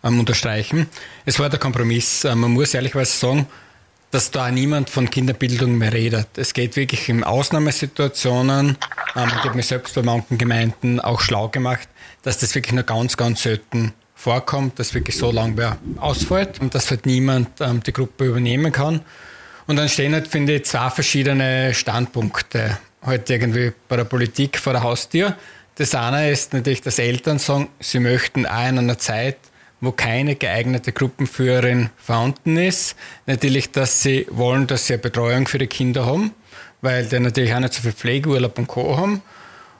ähm, 0.03 0.19
unterstreichen. 0.19 0.87
Es 1.25 1.39
war 1.39 1.49
der 1.49 1.59
Kompromiss. 1.59 2.23
Ähm, 2.25 2.39
man 2.39 2.51
muss 2.51 2.73
ehrlicherweise 2.73 3.17
sagen, 3.17 3.47
dass 4.11 4.31
da 4.31 4.49
niemand 4.51 4.89
von 4.89 5.09
Kinderbildung 5.09 5.77
mehr 5.77 5.93
redet. 5.93 6.27
Es 6.37 6.53
geht 6.53 6.75
wirklich 6.75 7.09
in 7.09 7.23
Ausnahmesituationen. 7.23 8.77
Ähm, 9.15 9.31
ich 9.37 9.43
habe 9.43 9.55
mich 9.55 9.67
selbst 9.67 9.95
bei 9.95 10.01
manchen 10.01 10.37
Gemeinden 10.37 10.99
auch 10.99 11.21
schlau 11.21 11.49
gemacht, 11.49 11.87
dass 12.23 12.39
das 12.39 12.55
wirklich 12.55 12.73
nur 12.73 12.83
ganz, 12.83 13.17
ganz 13.17 13.43
selten 13.43 13.93
vorkommt, 14.15 14.79
dass 14.79 14.93
wirklich 14.93 15.17
so 15.17 15.31
lange 15.31 15.57
wer 15.57 15.77
ausfällt 15.97 16.59
und 16.59 16.73
dass 16.73 16.89
halt 16.89 17.05
niemand 17.05 17.61
ähm, 17.61 17.83
die 17.83 17.93
Gruppe 17.93 18.25
übernehmen 18.25 18.71
kann. 18.71 19.01
Und 19.67 19.75
dann 19.75 19.89
stehen 19.89 20.13
halt, 20.13 20.27
finde 20.27 20.55
ich, 20.55 20.65
zwei 20.65 20.89
verschiedene 20.89 21.73
Standpunkte 21.73 22.77
halt 23.01 23.29
irgendwie 23.29 23.73
bei 23.87 23.97
der 23.97 24.05
Politik 24.05 24.57
vor 24.57 24.73
der 24.73 24.83
Haustür. 24.83 25.35
Das 25.75 25.93
eine 25.93 26.31
ist 26.31 26.53
natürlich, 26.53 26.81
dass 26.81 26.97
Eltern 26.97 27.37
sagen, 27.37 27.69
sie 27.79 27.99
möchten 27.99 28.45
auch 28.45 28.67
in 28.67 28.79
einer 28.79 28.97
Zeit 28.97 29.37
wo 29.81 29.91
keine 29.91 30.35
geeignete 30.35 30.91
Gruppenführerin 30.91 31.89
vorhanden 31.97 32.57
ist. 32.57 32.95
Natürlich, 33.25 33.71
dass 33.71 34.01
sie 34.01 34.27
wollen, 34.29 34.67
dass 34.67 34.87
sie 34.87 34.93
eine 34.93 35.01
Betreuung 35.01 35.47
für 35.47 35.57
die 35.57 35.67
Kinder 35.67 36.05
haben, 36.05 36.31
weil 36.81 37.05
die 37.05 37.19
natürlich 37.19 37.53
auch 37.53 37.59
nicht 37.59 37.73
so 37.73 37.81
viel 37.81 37.93
Pflegeurlaub 37.93 38.57
und 38.57 38.67
Co. 38.67 38.97
haben. 38.97 39.21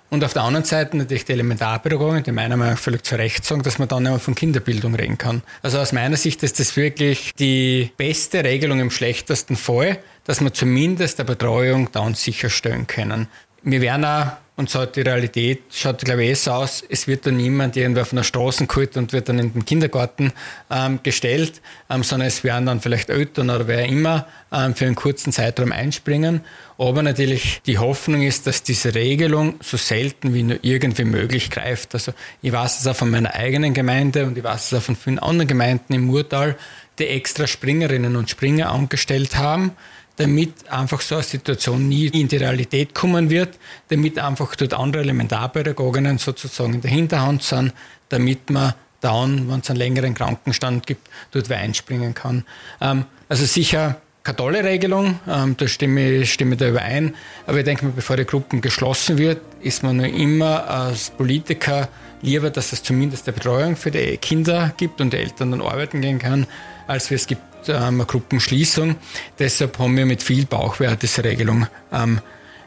Und 0.10 0.24
auf 0.24 0.32
der 0.32 0.44
anderen 0.44 0.66
Seite 0.66 0.96
natürlich 0.96 1.26
die 1.26 1.34
Elementarpädagogen, 1.34 2.24
die 2.24 2.32
meiner 2.32 2.56
Meinung 2.56 2.76
nach 2.76 2.80
völlig 2.80 3.04
zu 3.04 3.16
Recht 3.16 3.44
sagen, 3.44 3.62
dass 3.64 3.78
man 3.78 3.90
dann 3.90 4.06
immer 4.06 4.20
von 4.20 4.36
Kinderbildung 4.36 4.96
reden 4.96 5.18
kann. 5.18 5.42
Also 5.62 5.80
aus 5.80 5.92
meiner 5.92 6.16
Sicht 6.16 6.44
ist 6.44 6.62
das 6.62 6.78
wirklich 6.78 7.34
die 7.38 7.92
beste 7.98 8.44
Regelung 8.44 8.80
im 8.80 8.90
schlechtesten 8.90 9.58
Fall, 9.58 9.98
dass 10.24 10.40
wir 10.40 10.54
zumindest 10.54 11.20
der 11.20 11.26
Betreuung 11.26 11.92
dann 11.92 12.14
sicherstellen 12.14 12.88
können. 12.88 13.28
Wir 13.64 13.82
werden 13.82 14.06
auch 14.06 14.32
und 14.58 14.72
so 14.72 14.86
die 14.88 15.02
Realität 15.02 15.62
schaut, 15.72 16.04
glaube 16.04 16.24
ich, 16.24 16.32
eh 16.32 16.34
so 16.34 16.52
aus, 16.52 16.84
es 16.90 17.08
wird 17.08 17.28
dann 17.28 17.38
niemand 17.38 17.78
irgendwer 17.78 18.06
von 18.06 18.18
der 18.18 18.24
Straße 18.24 18.66
geholt 18.66 18.98
und 18.98 19.14
wird 19.14 19.30
dann 19.30 19.38
in 19.38 19.54
den 19.54 19.66
Kindergarten 19.66 20.34
ähm, 20.72 21.00
gestellt, 21.04 21.62
ähm, 21.92 22.02
sondern 22.02 22.28
es 22.28 22.44
werden 22.44 22.66
dann 22.66 22.82
vielleicht 22.82 23.12
Eltern 23.12 23.52
oder 23.52 23.68
wer 23.68 23.86
immer 23.86 24.28
ähm, 24.52 24.74
für 24.74 24.86
einen 24.86 24.96
kurzen 24.96 25.32
Zeitraum 25.32 25.72
einspringen. 25.72 26.42
Aber 26.80 27.04
natürlich 27.04 27.62
die 27.68 27.78
Hoffnung 27.78 28.24
ist, 28.24 28.48
dass 28.48 28.64
diese 28.64 28.96
Regelung 28.96 29.60
so 29.62 29.78
selten 29.78 30.34
wie 30.34 30.42
nur 30.42 30.58
irgendwie 30.64 31.06
möglich 31.06 31.52
greift. 31.52 31.94
Also 31.94 32.14
ich 32.42 32.52
weiß 32.52 32.82
es 32.82 32.88
auch 32.88 32.96
von 32.96 33.12
meiner 33.12 33.36
eigenen 33.36 33.76
Gemeinde 33.76 34.26
und 34.26 34.40
ich 34.40 34.44
weiß 34.44 34.72
es 34.72 34.80
auch 34.80 34.84
von 34.84 34.96
vielen 34.96 35.20
anderen 35.20 35.48
Gemeinden 35.48 35.94
im 35.94 36.06
Murtal, 36.06 36.58
die 36.98 37.06
extra 37.06 37.46
Springerinnen 37.46 38.16
und 38.16 38.32
Springer 38.32 38.72
angestellt 38.72 39.36
haben, 39.36 39.74
damit 40.18 40.70
einfach 40.70 41.02
so 41.02 41.16
eine 41.16 41.24
Situation 41.24 41.88
nie 41.88 42.08
in 42.08 42.28
die 42.28 42.38
Realität 42.38 42.94
kommen 42.94 43.30
wird, 43.30 43.58
damit 43.90 44.20
einfach 44.20 44.56
dort 44.56 44.74
andere 44.74 45.04
Elementarpädagoginnen 45.04 46.18
sozusagen 46.18 46.74
in 46.74 46.82
der 46.82 46.92
Hinterhand 46.92 47.44
sind, 47.44 47.74
damit 48.10 48.50
man 48.50 48.74
dann, 49.00 49.50
wenn 49.50 49.60
es 49.60 49.70
einen 49.70 49.78
längeren 49.78 50.14
Krankenstand 50.16 50.88
gibt, 50.88 51.08
dort 51.32 51.50
wer 51.50 51.60
einspringen 51.60 52.14
kann. 52.14 52.46
Ähm, 52.82 53.06
also 53.30 53.46
sicher 53.46 54.02
keine 54.24 54.38
tolle 54.38 54.64
Regelung, 54.64 55.20
ähm, 55.28 55.56
da 55.56 55.68
stimme 55.68 56.10
ich 56.10 56.34
stimme 56.34 56.58
da 56.58 56.68
überein, 56.68 57.16
aber 57.46 57.60
ich 57.60 57.64
denke 57.64 57.86
mal, 57.86 57.94
bevor 57.96 58.18
die 58.18 58.26
Gruppen 58.26 58.60
geschlossen 58.60 59.18
wird, 59.18 59.40
ist 59.62 59.84
man 59.84 59.98
nur 59.98 60.08
immer 60.08 60.68
als 60.70 61.12
Politiker 61.12 61.88
lieber, 62.22 62.50
dass 62.50 62.74
es 62.74 62.84
zumindest 62.84 63.28
eine 63.28 63.36
Betreuung 63.36 63.76
für 63.78 63.92
die 63.92 64.18
Kinder 64.18 64.74
gibt 64.76 65.00
und 65.00 65.14
die 65.14 65.18
Eltern 65.18 65.52
dann 65.52 65.62
arbeiten 65.62 66.02
gehen 66.02 66.20
kann, 66.20 66.46
als 66.88 67.10
es 67.12 67.28
gibt 67.28 67.42
ähm, 67.70 67.96
eine 67.96 68.06
Gruppenschließung. 68.06 68.96
Deshalb 69.40 69.80
haben 69.80 69.98
wir 69.98 70.06
mit 70.06 70.24
viel 70.24 70.46
Bauchweh 70.46 70.96
diese 70.96 71.24
Regelung 71.24 71.68
ähm, 71.92 72.20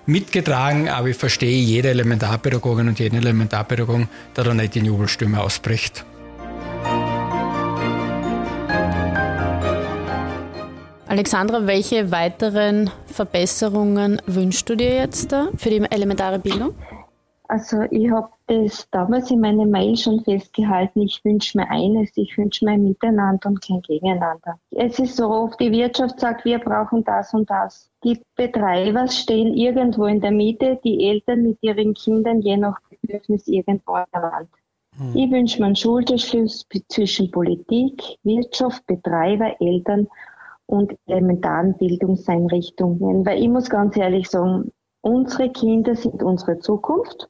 mitgetragen, 0.07 0.89
aber 0.89 1.09
ich 1.09 1.17
verstehe 1.17 1.61
jede 1.61 1.91
Elementarpädagogin 1.91 2.89
und 2.89 2.99
jeden 2.99 3.17
Elementarpädagogen, 3.17 4.09
der 4.37 4.45
da 4.45 4.55
nicht 4.55 4.77
in 4.77 4.85
Jubelstimme 4.85 5.41
ausbricht. 5.41 6.05
Alexandra, 11.07 11.67
welche 11.67 12.13
weiteren 12.13 12.89
Verbesserungen 13.07 14.23
wünschst 14.27 14.69
du 14.69 14.77
dir 14.77 14.95
jetzt 14.95 15.33
da 15.33 15.49
für 15.57 15.69
die 15.69 15.85
elementare 15.91 16.39
Bildung? 16.39 16.75
Also 17.49 17.83
ich 17.91 18.09
habe 18.13 18.29
das 18.51 18.89
damals 18.91 19.31
in 19.31 19.41
meiner 19.41 19.65
Mail 19.65 19.97
schon 19.97 20.25
festgehalten. 20.25 21.03
Ich 21.03 21.25
wünsche 21.25 21.57
mir 21.57 21.71
eines, 21.71 22.11
ich 22.17 22.37
wünsche 22.37 22.65
mir 22.65 22.73
ein 22.73 22.83
Miteinander 22.83 23.49
und 23.49 23.63
kein 23.65 23.81
Gegeneinander. 23.83 24.59
Es 24.73 24.99
ist 24.99 25.17
so 25.17 25.31
oft, 25.31 25.61
die 25.61 25.71
Wirtschaft 25.71 26.19
sagt, 26.19 26.45
wir 26.45 26.59
brauchen 26.59 27.05
das 27.05 27.33
und 27.33 27.49
das. 27.49 27.89
Die 28.03 28.21
Betreiber 28.35 29.07
stehen 29.07 29.55
irgendwo 29.55 30.07
in 30.07 30.21
der 30.21 30.33
Mitte, 30.33 30.81
die 30.83 31.09
Eltern 31.09 31.43
mit 31.43 31.59
ihren 31.61 31.95
Kindern 31.95 32.41
je 32.41 32.57
nach 32.57 32.77
Bedürfnis 32.91 33.47
irgendwo 33.47 33.93
an 33.93 34.07
der 34.13 34.23
Wand. 34.23 34.49
Hm. 34.97 35.15
Ich 35.15 35.31
wünsche 35.31 35.61
mir 35.61 35.67
einen 35.67 35.77
Schulterschluss 35.77 36.67
zwischen 36.89 37.31
Politik, 37.31 38.03
Wirtschaft, 38.25 38.85
Betreiber, 38.87 39.55
Eltern 39.61 40.09
und 40.67 40.97
elementaren 41.07 41.77
Bildungseinrichtungen. 41.77 43.25
Weil 43.25 43.41
ich 43.41 43.49
muss 43.49 43.71
ganz 43.71 43.97
ehrlich 43.97 44.29
sagen, 44.29 44.73
unsere 45.03 45.51
Kinder 45.51 45.95
sind 45.95 46.21
unsere 46.25 46.59
Zukunft 46.59 47.29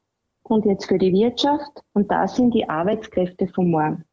und 0.50 0.66
jetzt 0.66 0.86
für 0.86 0.98
die 0.98 1.12
Wirtschaft 1.12 1.82
und 1.92 2.10
da 2.10 2.26
sind 2.26 2.54
die 2.54 2.68
Arbeitskräfte 2.68 3.46
von 3.48 3.70
morgen. 3.70 4.04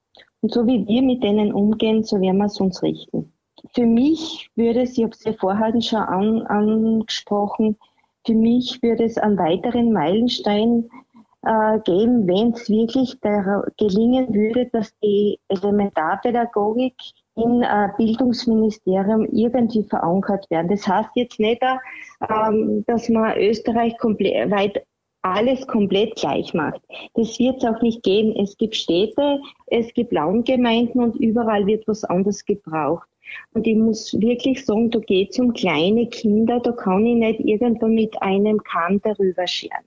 Und 0.41 0.53
so 0.53 0.65
wie 0.67 0.87
wir 0.87 1.01
mit 1.01 1.23
denen 1.23 1.51
umgehen, 1.51 2.03
so 2.03 2.21
werden 2.21 2.37
wir 2.37 2.45
es 2.45 2.59
uns 2.59 2.81
richten. 2.83 3.33
Für 3.73 3.85
mich 3.85 4.49
würde 4.55 4.81
es, 4.81 4.97
ich 4.97 5.03
habe 5.03 5.13
es 5.13 5.23
ja 5.23 5.33
vorher 5.33 5.81
schon 5.81 5.99
an, 5.99 6.41
angesprochen, 6.43 7.77
für 8.25 8.35
mich 8.35 8.81
würde 8.83 9.05
es 9.05 9.17
einen 9.17 9.37
weiteren 9.37 9.91
Meilenstein 9.91 10.89
äh, 11.43 11.79
geben, 11.79 12.27
wenn 12.27 12.51
es 12.51 12.69
wirklich 12.69 13.19
gelingen 13.77 14.33
würde, 14.33 14.69
dass 14.73 14.93
die 14.99 15.39
Elementarpädagogik 15.47 16.95
im 17.35 17.61
äh, 17.61 17.89
Bildungsministerium 17.97 19.25
irgendwie 19.31 19.83
verankert 19.83 20.49
werden. 20.49 20.67
Das 20.67 20.87
heißt 20.87 21.11
jetzt 21.15 21.39
nicht, 21.39 21.61
äh, 21.61 21.77
dass 22.85 23.09
man 23.09 23.37
Österreich 23.37 23.97
komplett 23.97 24.51
weit 24.51 24.83
alles 25.35 25.65
komplett 25.67 26.15
gleich 26.15 26.53
macht. 26.53 26.81
Das 27.13 27.37
wird 27.39 27.57
es 27.57 27.69
auch 27.69 27.81
nicht 27.81 28.03
gehen. 28.03 28.35
Es 28.35 28.57
gibt 28.57 28.75
Städte, 28.75 29.39
es 29.67 29.93
gibt 29.93 30.11
Landgemeinden 30.11 31.01
und 31.01 31.15
überall 31.17 31.65
wird 31.65 31.87
was 31.87 32.03
anderes 32.03 32.45
gebraucht. 32.45 33.07
Und 33.53 33.67
ich 33.67 33.75
muss 33.75 34.13
wirklich 34.19 34.65
sagen, 34.65 34.89
da 34.89 34.99
geht 34.99 35.31
es 35.31 35.39
um 35.39 35.53
kleine 35.53 36.07
Kinder, 36.07 36.59
da 36.59 36.71
kann 36.71 37.05
ich 37.05 37.15
nicht 37.15 37.39
irgendwo 37.41 37.87
mit 37.87 38.21
einem 38.21 38.57
Kamm 38.63 39.01
darüber 39.01 39.45
scheren. 39.47 39.83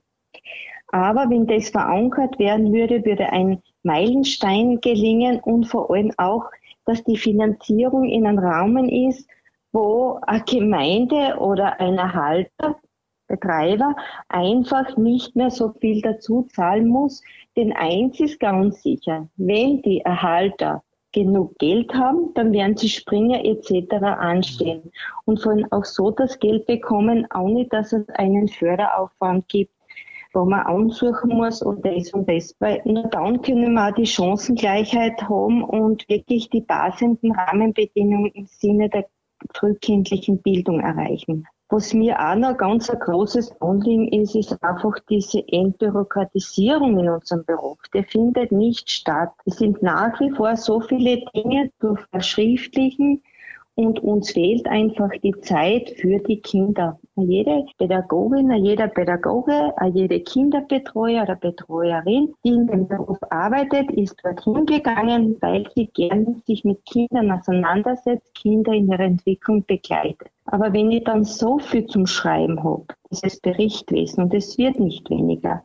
Aber 0.91 1.29
wenn 1.29 1.47
das 1.47 1.69
verankert 1.69 2.37
werden 2.37 2.73
würde, 2.73 3.03
würde 3.05 3.29
ein 3.31 3.61
Meilenstein 3.83 4.79
gelingen 4.81 5.39
und 5.39 5.65
vor 5.65 5.89
allem 5.89 6.11
auch, 6.17 6.45
dass 6.85 7.03
die 7.03 7.17
Finanzierung 7.17 8.05
in 8.05 8.25
einem 8.25 8.39
Rahmen 8.39 8.89
ist, 8.89 9.27
wo 9.71 10.19
eine 10.23 10.43
Gemeinde 10.43 11.37
oder 11.39 11.79
ein 11.79 11.97
Erhalter, 11.97 12.75
Betreiber 13.31 13.95
einfach 14.29 14.97
nicht 14.97 15.35
mehr 15.35 15.49
so 15.49 15.73
viel 15.79 16.01
dazu 16.01 16.47
zahlen 16.53 16.87
muss. 16.87 17.21
Denn 17.55 17.73
eins 17.73 18.19
ist 18.19 18.39
ganz 18.39 18.81
sicher, 18.83 19.27
wenn 19.37 19.81
die 19.81 20.01
Erhalter 20.01 20.83
genug 21.13 21.57
Geld 21.57 21.93
haben, 21.93 22.33
dann 22.35 22.53
werden 22.53 22.77
sie 22.77 22.89
Springer 22.89 23.43
etc. 23.43 23.93
anstehen 24.01 24.91
und 25.25 25.41
vor 25.41 25.53
allem 25.53 25.67
auch 25.71 25.85
so 25.85 26.11
das 26.11 26.39
Geld 26.39 26.65
bekommen, 26.67 27.27
ohne 27.35 27.65
dass 27.65 27.91
es 27.91 28.07
einen 28.09 28.47
Förderaufwand 28.47 29.47
gibt 29.49 29.73
wo 30.33 30.45
man 30.45 30.61
ansuchen 30.61 31.29
muss 31.29 31.61
und 31.61 31.85
das 31.85 32.13
und 32.13 32.29
das. 32.29 32.55
Weil 32.59 32.81
nur 32.85 33.03
dann 33.09 33.41
können 33.41 33.73
wir 33.73 33.89
auch 33.89 33.93
die 33.93 34.05
Chancengleichheit 34.05 35.21
haben 35.23 35.61
und 35.61 36.07
wirklich 36.07 36.49
die 36.49 36.61
basenden 36.61 37.33
Rahmenbedingungen 37.33 38.31
im 38.31 38.45
Sinne 38.45 38.89
der 38.89 39.07
frühkindlichen 39.53 40.41
Bildung 40.41 40.79
erreichen. 40.79 41.47
Was 41.73 41.93
mir 41.93 42.19
auch 42.19 42.35
noch 42.35 42.57
ganz 42.57 42.89
ein 42.89 42.99
großes 42.99 43.61
Anliegen 43.61 44.09
ist, 44.09 44.35
ist 44.35 44.61
einfach 44.61 44.93
diese 45.09 45.41
Entbürokratisierung 45.47 46.99
in 46.99 47.07
unserem 47.07 47.45
Beruf. 47.45 47.79
Der 47.93 48.03
findet 48.03 48.51
nicht 48.51 48.91
statt. 48.91 49.31
Es 49.45 49.55
sind 49.55 49.81
nach 49.81 50.19
wie 50.19 50.31
vor 50.31 50.57
so 50.57 50.81
viele 50.81 51.23
Dinge 51.33 51.71
zu 51.79 51.95
verschriftlichen, 52.11 53.23
und 53.75 53.99
uns 54.03 54.31
fehlt 54.31 54.67
einfach 54.67 55.11
die 55.23 55.35
Zeit 55.41 55.91
für 55.97 56.19
die 56.19 56.41
Kinder. 56.41 56.99
Jede 57.15 57.65
Pädagogin, 57.77 58.51
jeder 58.63 58.87
Pädagoge, 58.87 59.73
jede 59.93 60.19
Kinderbetreuer 60.19 61.23
oder 61.23 61.35
Betreuerin, 61.35 62.33
die 62.43 62.49
in 62.49 62.67
dem 62.67 62.87
Beruf 62.87 63.17
arbeitet, 63.29 63.91
ist 63.91 64.15
dorthin 64.23 64.65
gegangen, 64.65 65.37
weil 65.41 65.69
sie 65.75 65.87
gerne 65.87 66.35
sich 66.45 66.63
mit 66.63 66.85
Kindern 66.85 67.31
auseinandersetzt, 67.31 68.33
Kinder 68.35 68.73
in 68.73 68.91
ihrer 68.91 69.01
Entwicklung 69.01 69.63
begleitet. 69.65 70.29
Aber 70.45 70.73
wenn 70.73 70.91
ich 70.91 71.03
dann 71.03 71.23
so 71.23 71.59
viel 71.59 71.85
zum 71.85 72.07
Schreiben 72.07 72.63
habe, 72.63 72.85
dieses 73.09 73.39
Berichtwesen, 73.39 74.23
und 74.23 74.33
es 74.33 74.57
wird 74.57 74.79
nicht 74.79 75.09
weniger, 75.09 75.63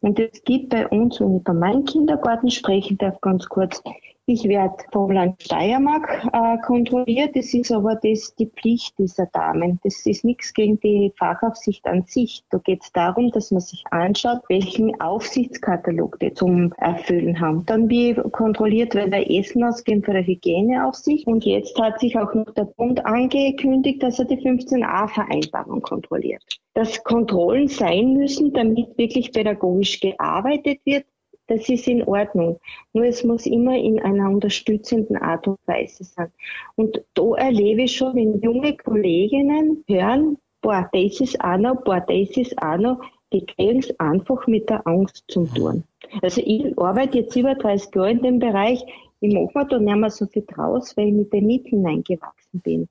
und 0.00 0.20
es 0.20 0.44
gibt 0.44 0.68
bei 0.68 0.86
uns, 0.86 1.20
wenn 1.20 1.38
ich 1.38 1.44
bei 1.44 1.52
meinem 1.52 1.84
Kindergarten 1.84 2.50
sprechen 2.50 2.98
darf, 2.98 3.20
ganz 3.20 3.48
kurz, 3.48 3.82
ich 4.28 4.44
werde 4.44 4.76
vom 4.92 5.10
Land 5.10 5.42
Steiermark 5.42 6.28
äh, 6.32 6.58
kontrolliert. 6.66 7.34
Das 7.34 7.54
ist 7.54 7.72
aber 7.72 7.94
das, 7.96 8.34
die 8.36 8.46
Pflicht 8.46 8.98
dieser 8.98 9.26
Damen. 9.26 9.80
Das 9.82 10.04
ist 10.04 10.24
nichts 10.24 10.52
gegen 10.52 10.78
die 10.80 11.12
Fachaufsicht 11.18 11.86
an 11.86 12.04
sich. 12.06 12.44
Da 12.50 12.58
geht 12.58 12.82
es 12.82 12.92
darum, 12.92 13.30
dass 13.30 13.50
man 13.50 13.60
sich 13.60 13.82
anschaut, 13.90 14.40
welchen 14.48 15.00
Aufsichtskatalog 15.00 16.18
die 16.20 16.34
zum 16.34 16.74
Erfüllen 16.74 17.40
haben. 17.40 17.64
Dann 17.64 17.88
wie 17.88 18.14
kontrolliert 18.32 18.94
wird 18.94 19.12
der 19.12 19.30
Essen 19.30 19.64
ausgehen 19.64 20.02
für 20.02 20.12
die 20.12 20.34
Hygieneaufsicht. 20.34 21.26
Und 21.26 21.46
jetzt 21.46 21.80
hat 21.80 21.98
sich 21.98 22.18
auch 22.18 22.34
noch 22.34 22.52
der 22.52 22.64
Bund 22.64 23.04
angekündigt, 23.06 24.02
dass 24.02 24.18
er 24.18 24.26
die 24.26 24.36
15a-Vereinbarung 24.36 25.80
kontrolliert. 25.80 26.44
Dass 26.74 27.02
Kontrollen 27.02 27.68
sein 27.68 28.12
müssen, 28.12 28.52
damit 28.52 28.98
wirklich 28.98 29.32
pädagogisch 29.32 30.00
gearbeitet 30.00 30.80
wird, 30.84 31.06
das 31.48 31.68
ist 31.68 31.88
in 31.88 32.04
Ordnung. 32.04 32.58
Nur 32.92 33.04
es 33.04 33.24
muss 33.24 33.46
immer 33.46 33.76
in 33.76 34.00
einer 34.00 34.30
unterstützenden 34.30 35.16
Art 35.16 35.48
und 35.48 35.58
Weise 35.66 36.04
sein. 36.04 36.30
Und 36.76 37.02
da 37.14 37.34
erlebe 37.36 37.82
ich 37.82 37.96
schon, 37.96 38.14
wenn 38.14 38.40
junge 38.40 38.76
Kolleginnen 38.76 39.82
hören, 39.88 40.38
boah, 40.60 40.88
das 40.92 41.20
ist 41.20 41.40
auch 41.40 41.56
noch, 41.56 41.82
boah, 41.84 42.00
das 42.06 42.36
ist 42.36 42.56
auch 42.62 42.76
noch, 42.76 43.00
die 43.32 43.44
kriegen 43.44 43.80
es 43.80 43.98
einfach 43.98 44.46
mit 44.46 44.68
der 44.70 44.86
Angst 44.86 45.24
zum 45.28 45.52
Tun. 45.52 45.84
Also 46.22 46.40
ich 46.44 46.78
arbeite 46.78 47.18
jetzt 47.18 47.36
über 47.36 47.54
30 47.54 47.94
Jahre 47.94 48.10
in 48.10 48.22
dem 48.22 48.38
Bereich, 48.38 48.84
ich 49.20 49.34
mache 49.34 49.50
mir 49.54 49.66
da 49.66 49.78
nicht 49.78 49.96
mehr 49.96 50.10
so 50.10 50.26
viel 50.26 50.44
draus, 50.46 50.96
weil 50.96 51.08
ich 51.08 51.14
mit 51.14 51.32
den 51.32 51.46
Mitteln 51.46 51.86
eingewachsen 51.86 52.60
bin. 52.60 52.88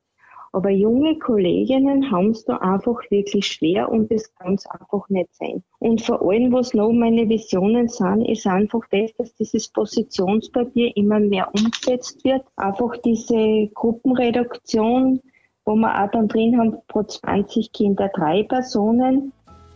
Aber 0.53 0.69
junge 0.69 1.17
Kolleginnen 1.19 2.09
haben 2.11 2.31
es 2.31 2.45
da 2.45 2.57
einfach 2.57 2.99
wirklich 3.09 3.45
schwer 3.45 3.91
und 3.91 4.11
das 4.11 4.33
kann 4.35 4.55
es 4.55 4.65
einfach 4.67 5.07
nicht 5.09 5.33
sein. 5.35 5.63
Und 5.79 6.01
vor 6.01 6.21
allem, 6.21 6.51
was 6.51 6.73
noch 6.73 6.91
meine 6.91 7.27
Visionen 7.29 7.87
sind, 7.87 8.25
ist 8.25 8.47
einfach 8.47 8.81
das, 8.91 9.13
dass 9.17 9.35
dieses 9.35 9.67
Positionspapier 9.67 10.95
immer 10.95 11.19
mehr 11.19 11.49
umgesetzt 11.53 12.23
wird. 12.23 12.43
Einfach 12.55 12.97
diese 12.97 13.69
Gruppenreduktion, 13.73 15.21
wo 15.65 15.75
wir 15.75 16.03
auch 16.03 16.11
dann 16.11 16.27
drin 16.27 16.57
haben, 16.57 16.77
pro 16.87 17.03
20 17.03 17.71
Kinder 17.71 18.09
drei 18.13 18.43
Personen. 18.43 19.33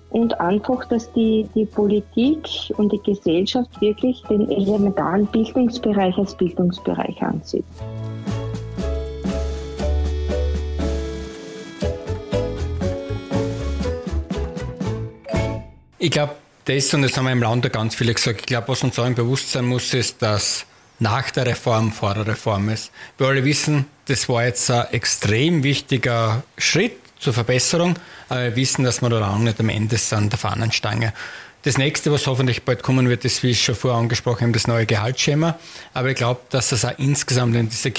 Und 0.10 0.42
einfach, 0.42 0.84
dass 0.90 1.12
die, 1.14 1.48
die 1.56 1.66
Politik 1.66 2.50
und 2.78 2.92
die 2.92 3.02
Gesellschaft 3.02 3.80
wirklich 3.80 4.22
den 4.24 4.50
elementaren 4.50 5.26
Bildungsbereich 5.28 6.18
als 6.18 6.36
Bildungsbereich 6.36 7.22
ansieht. 7.22 7.64
Ich 16.04 16.10
glaube, 16.10 16.36
das, 16.66 16.92
und 16.96 17.04
das 17.04 17.16
haben 17.16 17.26
wir 17.26 17.32
im 17.32 17.44
Land 17.44 17.72
ganz 17.72 17.94
viele 17.94 18.12
gesagt, 18.12 18.40
ich 18.40 18.46
glaube, 18.48 18.70
was 18.70 18.82
uns 18.82 18.98
allen 18.98 19.14
bewusst 19.14 19.52
sein 19.52 19.66
muss, 19.66 19.94
ist, 19.94 20.20
dass 20.24 20.66
nach 20.98 21.30
der 21.30 21.46
Reform 21.46 21.92
vor 21.92 22.16
der 22.16 22.26
Reform 22.26 22.70
ist. 22.70 22.92
Wir 23.20 23.28
alle 23.28 23.46
wissen, 23.46 23.86
das 24.08 24.28
war 24.28 24.44
jetzt 24.44 24.72
ein 24.72 24.88
extrem 24.94 25.62
wichtiger 25.62 26.42
Schritt 26.58 26.98
zur 27.20 27.34
Verbesserung, 27.34 28.00
aber 28.30 28.46
wir 28.46 28.56
wissen, 28.56 28.84
dass 28.84 29.04
wir 29.04 29.10
da 29.10 29.30
auch 29.30 29.38
nicht 29.38 29.60
am 29.60 29.70
Ende 29.70 29.98
sind 29.98 30.32
der 30.32 30.40
Fahnenstange. 30.40 31.14
Das 31.62 31.78
nächste, 31.78 32.12
was 32.12 32.26
hoffentlich 32.26 32.64
bald 32.64 32.82
kommen 32.82 33.08
wird, 33.08 33.24
ist, 33.24 33.44
wie 33.44 33.52
ich 33.52 33.64
schon 33.64 33.76
vorher 33.76 34.00
angesprochen 34.00 34.42
habe, 34.42 34.54
das 34.54 34.66
neue 34.66 34.88
Gehaltsschema. 34.88 35.60
Aber 35.94 36.10
ich 36.10 36.16
glaube, 36.16 36.42
dass 36.50 36.70
das 36.70 36.84
auch 36.84 36.98
insgesamt 36.98 37.56
in 37.56 37.70
dieser 37.70 37.92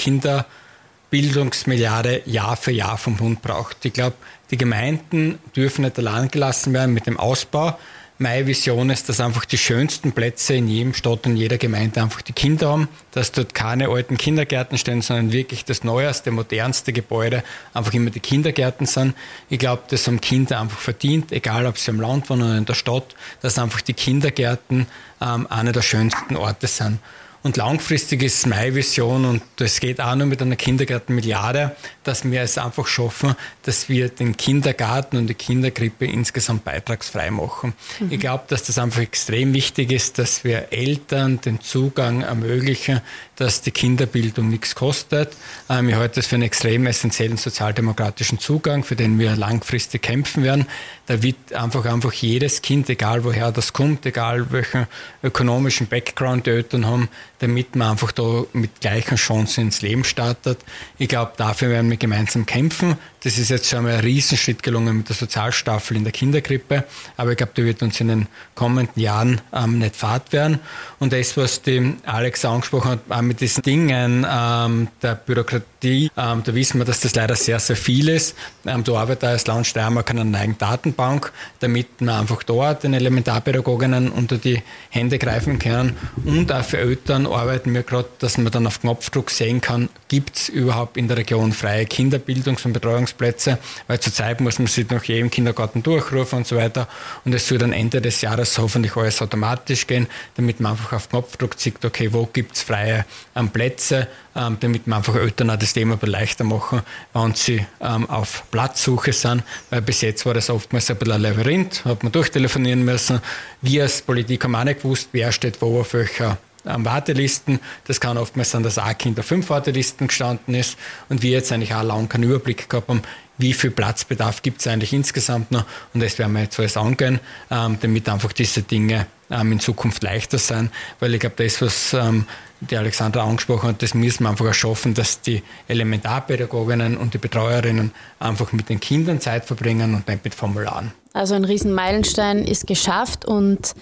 Kinderbildungsmilliarde 1.13 2.23
Jahr 2.25 2.57
für 2.57 2.71
Jahr 2.71 2.97
vom 2.97 3.15
Bund 3.17 3.43
braucht. 3.43 3.85
Ich 3.85 3.93
glaube, 3.93 4.15
die 4.49 4.57
Gemeinden 4.57 5.37
dürfen 5.55 5.83
nicht 5.83 5.99
allein 5.99 6.29
gelassen 6.29 6.73
werden 6.73 6.91
mit 6.91 7.05
dem 7.05 7.19
Ausbau. 7.19 7.77
Meine 8.17 8.47
Vision 8.47 8.89
ist, 8.89 9.09
dass 9.09 9.19
einfach 9.19 9.45
die 9.45 9.59
schönsten 9.59 10.13
Plätze 10.13 10.55
in 10.55 10.67
jedem 10.67 10.95
Stadt 10.95 11.27
und 11.27 11.37
jeder 11.37 11.59
Gemeinde 11.59 12.01
einfach 12.01 12.23
die 12.23 12.33
Kinder 12.33 12.69
haben, 12.69 12.87
dass 13.11 13.31
dort 13.31 13.53
keine 13.53 13.89
alten 13.89 14.17
Kindergärten 14.17 14.79
stehen, 14.79 15.03
sondern 15.03 15.31
wirklich 15.31 15.65
das 15.65 15.83
neueste, 15.83 16.31
modernste 16.31 16.93
Gebäude 16.93 17.43
einfach 17.75 17.93
immer 17.93 18.09
die 18.09 18.19
Kindergärten 18.19 18.87
sind. 18.87 19.13
Ich 19.49 19.59
glaube, 19.59 19.83
das 19.89 20.07
haben 20.07 20.19
Kinder 20.19 20.61
einfach 20.61 20.79
verdient, 20.79 21.31
egal 21.31 21.67
ob 21.67 21.77
sie 21.77 21.91
im 21.91 22.01
Land 22.01 22.27
wohnen 22.31 22.43
oder 22.43 22.57
in 22.57 22.65
der 22.65 22.73
Stadt, 22.73 23.15
dass 23.41 23.59
einfach 23.59 23.81
die 23.81 23.93
Kindergärten 23.93 24.87
ähm, 25.21 25.45
eine 25.51 25.73
der 25.73 25.83
schönsten 25.83 26.37
Orte 26.37 26.65
sind. 26.65 26.97
Und 27.43 27.57
langfristig 27.57 28.23
ist 28.23 28.47
meine 28.47 28.73
Vision, 28.73 29.25
und 29.25 29.43
das 29.57 29.81
geht 29.81 29.99
auch 29.99 30.15
nur 30.15 30.27
mit 30.27 30.41
einer 30.41 30.55
Kindergartenmilliarde, 30.55 31.75
dass 32.05 32.23
wir 32.23 32.41
es 32.41 32.57
einfach 32.57 32.87
schaffen, 32.87 33.35
dass 33.63 33.89
wir 33.89 34.07
den 34.07 34.37
Kindergarten 34.37 35.17
und 35.17 35.27
die 35.27 35.33
Kinderkrippe 35.33 36.05
insgesamt 36.05 36.63
beitragsfrei 36.63 37.31
machen. 37.31 37.73
Mhm. 37.99 38.11
Ich 38.11 38.19
glaube, 38.21 38.45
dass 38.47 38.63
das 38.63 38.77
einfach 38.77 39.01
extrem 39.01 39.53
wichtig 39.53 39.91
ist, 39.91 40.19
dass 40.19 40.45
wir 40.45 40.71
Eltern 40.71 41.41
den 41.41 41.59
Zugang 41.59 42.21
ermöglichen, 42.21 43.01
dass 43.35 43.61
die 43.61 43.71
Kinderbildung 43.71 44.49
nichts 44.49 44.73
kostet. 44.73 45.35
Ähm, 45.69 45.89
ich 45.89 45.95
halte 45.95 46.15
das 46.15 46.27
für 46.27 46.35
einen 46.35 46.43
extrem 46.43 46.85
essentiellen 46.85 47.35
sozialdemokratischen 47.37 48.39
Zugang, 48.39 48.85
für 48.85 48.95
den 48.95 49.19
wir 49.19 49.35
langfristig 49.35 50.01
kämpfen 50.01 50.43
werden. 50.43 50.65
Da 51.07 51.21
wird 51.21 51.51
einfach, 51.53 51.83
einfach 51.85 52.13
jedes 52.13 52.61
Kind, 52.61 52.89
egal 52.89 53.25
woher 53.25 53.51
das 53.51 53.73
kommt, 53.73 54.05
egal 54.05 54.51
welchen 54.51 54.87
ökonomischen 55.21 55.87
Background 55.87 56.45
die 56.45 56.51
Eltern 56.51 56.85
haben, 56.85 57.09
damit 57.43 57.75
man 57.75 57.91
einfach 57.91 58.13
da 58.13 58.45
mit 58.53 58.79
gleichen 58.79 59.17
Chancen 59.17 59.65
ins 59.65 59.81
Leben 59.81 60.05
startet. 60.05 60.59
Ich 60.97 61.09
glaube, 61.09 61.33
dafür 61.35 61.69
werden 61.69 61.89
wir 61.89 61.97
gemeinsam 61.97 62.45
kämpfen. 62.45 62.97
Das 63.23 63.37
ist 63.37 63.49
jetzt 63.49 63.69
schon 63.69 63.79
einmal 63.79 63.93
ein 63.93 63.99
Riesenschritt 64.01 64.61
gelungen 64.61 64.97
mit 64.97 65.07
der 65.07 65.15
Sozialstaffel 65.15 65.95
in 65.95 66.03
der 66.03 66.11
Kinderkrippe, 66.11 66.83
aber 67.15 67.31
ich 67.31 67.37
glaube, 67.37 67.53
die 67.55 67.63
wird 67.63 67.81
uns 67.81 68.01
in 68.01 68.09
den 68.09 68.27
kommenden 68.53 69.01
Jahren 69.01 69.39
ähm, 69.53 69.79
nicht 69.79 69.95
fad 69.95 70.33
werden. 70.33 70.59
Und 70.99 71.13
das, 71.13 71.37
was 71.37 71.61
die 71.61 71.95
Alex 72.05 72.43
angesprochen 72.43 72.91
hat, 72.91 72.99
auch 73.07 73.21
mit 73.21 73.39
diesen 73.39 73.63
Dingen 73.63 74.27
ähm, 74.29 74.89
der 75.01 75.15
Bürokratie, 75.15 76.11
ähm, 76.17 76.43
da 76.43 76.53
wissen 76.53 76.79
wir, 76.79 76.85
dass 76.85 76.99
das 76.99 77.15
leider 77.15 77.35
sehr, 77.37 77.59
sehr 77.59 77.77
viel 77.77 78.09
ist. 78.09 78.35
Ähm, 78.65 78.83
da 78.83 78.93
arbeitet 78.93 79.23
als 79.23 79.47
Land 79.47 79.67
Steiermark 79.67 80.09
an 80.11 80.19
einer 80.19 80.39
eigenen 80.39 80.57
Datenbank, 80.57 81.31
damit 81.61 82.01
man 82.01 82.19
einfach 82.19 82.43
dort 82.43 82.83
den 82.83 82.93
Elementarpädagoginnen 82.93 84.11
unter 84.11 84.37
die 84.37 84.61
Hände 84.89 85.17
greifen 85.17 85.59
können. 85.59 85.95
Und 86.25 86.51
auch 86.51 86.65
für 86.65 86.79
Eltern 86.79 87.25
arbeiten 87.25 87.73
wir 87.73 87.83
gerade, 87.83 88.09
dass 88.19 88.37
man 88.37 88.51
dann 88.51 88.67
auf 88.67 88.81
Knopfdruck 88.81 89.31
sehen 89.31 89.61
kann, 89.61 89.87
gibt 90.09 90.35
es 90.35 90.49
überhaupt 90.49 90.97
in 90.97 91.07
der 91.07 91.17
Region 91.17 91.53
freie 91.53 91.85
Kinderbildungs- 91.85 92.65
und 92.65 92.73
Betreuungsplätze, 93.13 93.57
weil 93.87 93.99
zurzeit 93.99 94.41
muss 94.41 94.59
man 94.59 94.67
sich 94.67 94.89
nach 94.89 95.03
jedem 95.03 95.29
Kindergarten 95.29 95.83
durchrufen 95.83 96.39
und 96.39 96.47
so 96.47 96.55
weiter. 96.55 96.87
Und 97.25 97.33
es 97.33 97.47
soll 97.47 97.57
dann 97.57 97.73
Ende 97.73 98.01
des 98.01 98.21
Jahres 98.21 98.57
hoffentlich 98.57 98.95
alles 98.95 99.21
automatisch 99.21 99.87
gehen, 99.87 100.07
damit 100.35 100.59
man 100.59 100.73
einfach 100.73 100.93
auf 100.93 101.09
Knopfdruck 101.09 101.55
sieht, 101.57 101.83
okay, 101.85 102.11
wo 102.11 102.25
gibt 102.25 102.55
es 102.55 102.61
freie 102.63 103.05
ähm, 103.35 103.49
Plätze, 103.49 104.07
ähm, 104.35 104.57
damit 104.59 104.87
man 104.87 104.97
einfach 104.97 105.15
Eltern 105.15 105.51
auch 105.51 105.57
das 105.57 105.73
Thema 105.73 105.97
leichter 106.01 106.43
machen, 106.43 106.81
wenn 107.13 107.33
sie 107.33 107.65
ähm, 107.81 108.09
auf 108.09 108.43
Platzsuche 108.51 109.13
sind, 109.13 109.43
weil 109.69 109.81
bis 109.81 110.01
jetzt 110.01 110.25
war 110.25 110.33
das 110.33 110.49
oftmals 110.49 110.89
ein 110.89 110.97
bisschen 110.97 111.13
ein 111.13 111.21
Labyrinth, 111.21 111.85
hat 111.85 112.03
man 112.03 112.11
durchtelefonieren 112.11 112.83
müssen. 112.83 113.19
Wir 113.61 113.83
als 113.83 114.01
Politik 114.01 114.43
haben 114.43 114.55
auch 114.55 114.63
nicht 114.63 114.81
gewusst, 114.81 115.09
wer 115.11 115.31
steht 115.31 115.61
wo 115.61 115.79
auf 115.79 115.93
welcher 115.93 116.37
ähm, 116.65 116.85
Wartelisten. 116.85 117.59
Das 117.85 117.99
kann 117.99 118.17
oftmals 118.17 118.51
sein, 118.51 118.63
dass 118.63 118.77
ein 118.77 118.97
Kind 118.97 119.19
auf 119.19 119.25
fünf 119.25 119.49
Wartelisten 119.49 120.07
gestanden 120.07 120.55
ist 120.55 120.77
und 121.09 121.21
wir 121.21 121.31
jetzt 121.31 121.51
eigentlich 121.51 121.73
auch 121.73 121.83
lange 121.83 122.07
keinen 122.07 122.23
Überblick 122.23 122.69
gehabt 122.69 122.89
haben, 122.89 123.01
wie 123.37 123.53
viel 123.53 123.71
Platzbedarf 123.71 124.41
gibt 124.41 124.61
es 124.61 124.67
eigentlich 124.67 124.93
insgesamt 124.93 125.51
noch. 125.51 125.65
Und 125.93 126.03
das 126.03 126.19
werden 126.19 126.33
wir 126.33 126.43
jetzt 126.43 126.59
alles 126.59 126.77
angehen, 126.77 127.19
ähm, 127.49 127.77
damit 127.81 128.07
einfach 128.07 128.31
diese 128.31 128.61
Dinge 128.61 129.07
ähm, 129.31 129.53
in 129.53 129.59
Zukunft 129.59 130.03
leichter 130.03 130.37
sein, 130.37 130.69
weil 130.99 131.13
ich 131.13 131.19
glaube, 131.19 131.35
das, 131.43 131.61
was 131.61 131.93
ähm, 131.93 132.25
die 132.69 132.77
Alexandra 132.77 133.23
angesprochen 133.23 133.69
hat, 133.69 133.81
das 133.81 133.93
müssen 133.93 134.23
wir 134.23 134.29
einfach 134.29 134.45
erschaffen, 134.45 134.93
dass 134.93 135.21
die 135.21 135.43
Elementarpädagoginnen 135.67 136.97
und 136.97 137.13
die 137.13 137.17
Betreuerinnen 137.17 137.91
einfach 138.19 138.51
mit 138.51 138.69
den 138.69 138.79
Kindern 138.79 139.19
Zeit 139.19 139.45
verbringen 139.45 139.95
und 139.95 140.07
nicht 140.07 140.23
mit 140.23 140.35
Formularen. 140.35 140.91
Also 141.13 141.35
ein 141.35 141.45
Riesenmeilenstein 141.45 142.39
ist 142.39 142.65
geschafft 142.65 143.25
und 143.25 143.75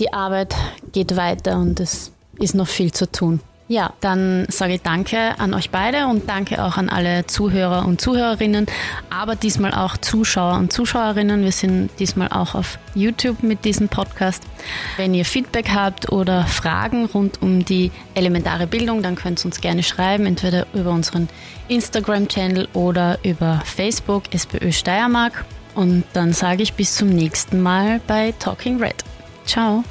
die 0.00 0.12
Arbeit 0.12 0.54
geht 0.92 1.16
weiter 1.16 1.58
und 1.58 1.78
es 1.80 2.10
ist 2.38 2.54
noch 2.54 2.68
viel 2.68 2.92
zu 2.92 3.10
tun. 3.10 3.40
Ja, 3.66 3.94
dann 4.00 4.44
sage 4.50 4.74
ich 4.74 4.82
danke 4.82 5.38
an 5.38 5.54
euch 5.54 5.70
beide 5.70 6.06
und 6.06 6.28
danke 6.28 6.62
auch 6.62 6.76
an 6.76 6.90
alle 6.90 7.26
Zuhörer 7.26 7.86
und 7.86 7.98
Zuhörerinnen, 7.98 8.66
aber 9.08 9.36
diesmal 9.36 9.72
auch 9.72 9.96
Zuschauer 9.96 10.58
und 10.58 10.70
Zuschauerinnen. 10.70 11.42
Wir 11.42 11.52
sind 11.52 11.88
diesmal 11.98 12.28
auch 12.28 12.54
auf 12.54 12.78
YouTube 12.94 13.42
mit 13.42 13.64
diesem 13.64 13.88
Podcast. 13.88 14.42
Wenn 14.98 15.14
ihr 15.14 15.24
Feedback 15.24 15.70
habt 15.70 16.12
oder 16.12 16.44
Fragen 16.44 17.06
rund 17.06 17.40
um 17.40 17.64
die 17.64 17.90
elementare 18.14 18.66
Bildung, 18.66 19.02
dann 19.02 19.14
könnt 19.14 19.40
ihr 19.40 19.46
uns 19.46 19.62
gerne 19.62 19.82
schreiben, 19.82 20.26
entweder 20.26 20.66
über 20.74 20.90
unseren 20.90 21.30
Instagram-Channel 21.68 22.68
oder 22.74 23.18
über 23.22 23.62
Facebook 23.64 24.24
SPÖ 24.34 24.72
Steiermark. 24.72 25.46
Und 25.74 26.04
dann 26.12 26.34
sage 26.34 26.62
ich 26.62 26.74
bis 26.74 26.94
zum 26.96 27.08
nächsten 27.08 27.62
Mal 27.62 28.00
bei 28.06 28.34
Talking 28.38 28.78
Red. 28.78 29.02
Ciao. 29.46 29.84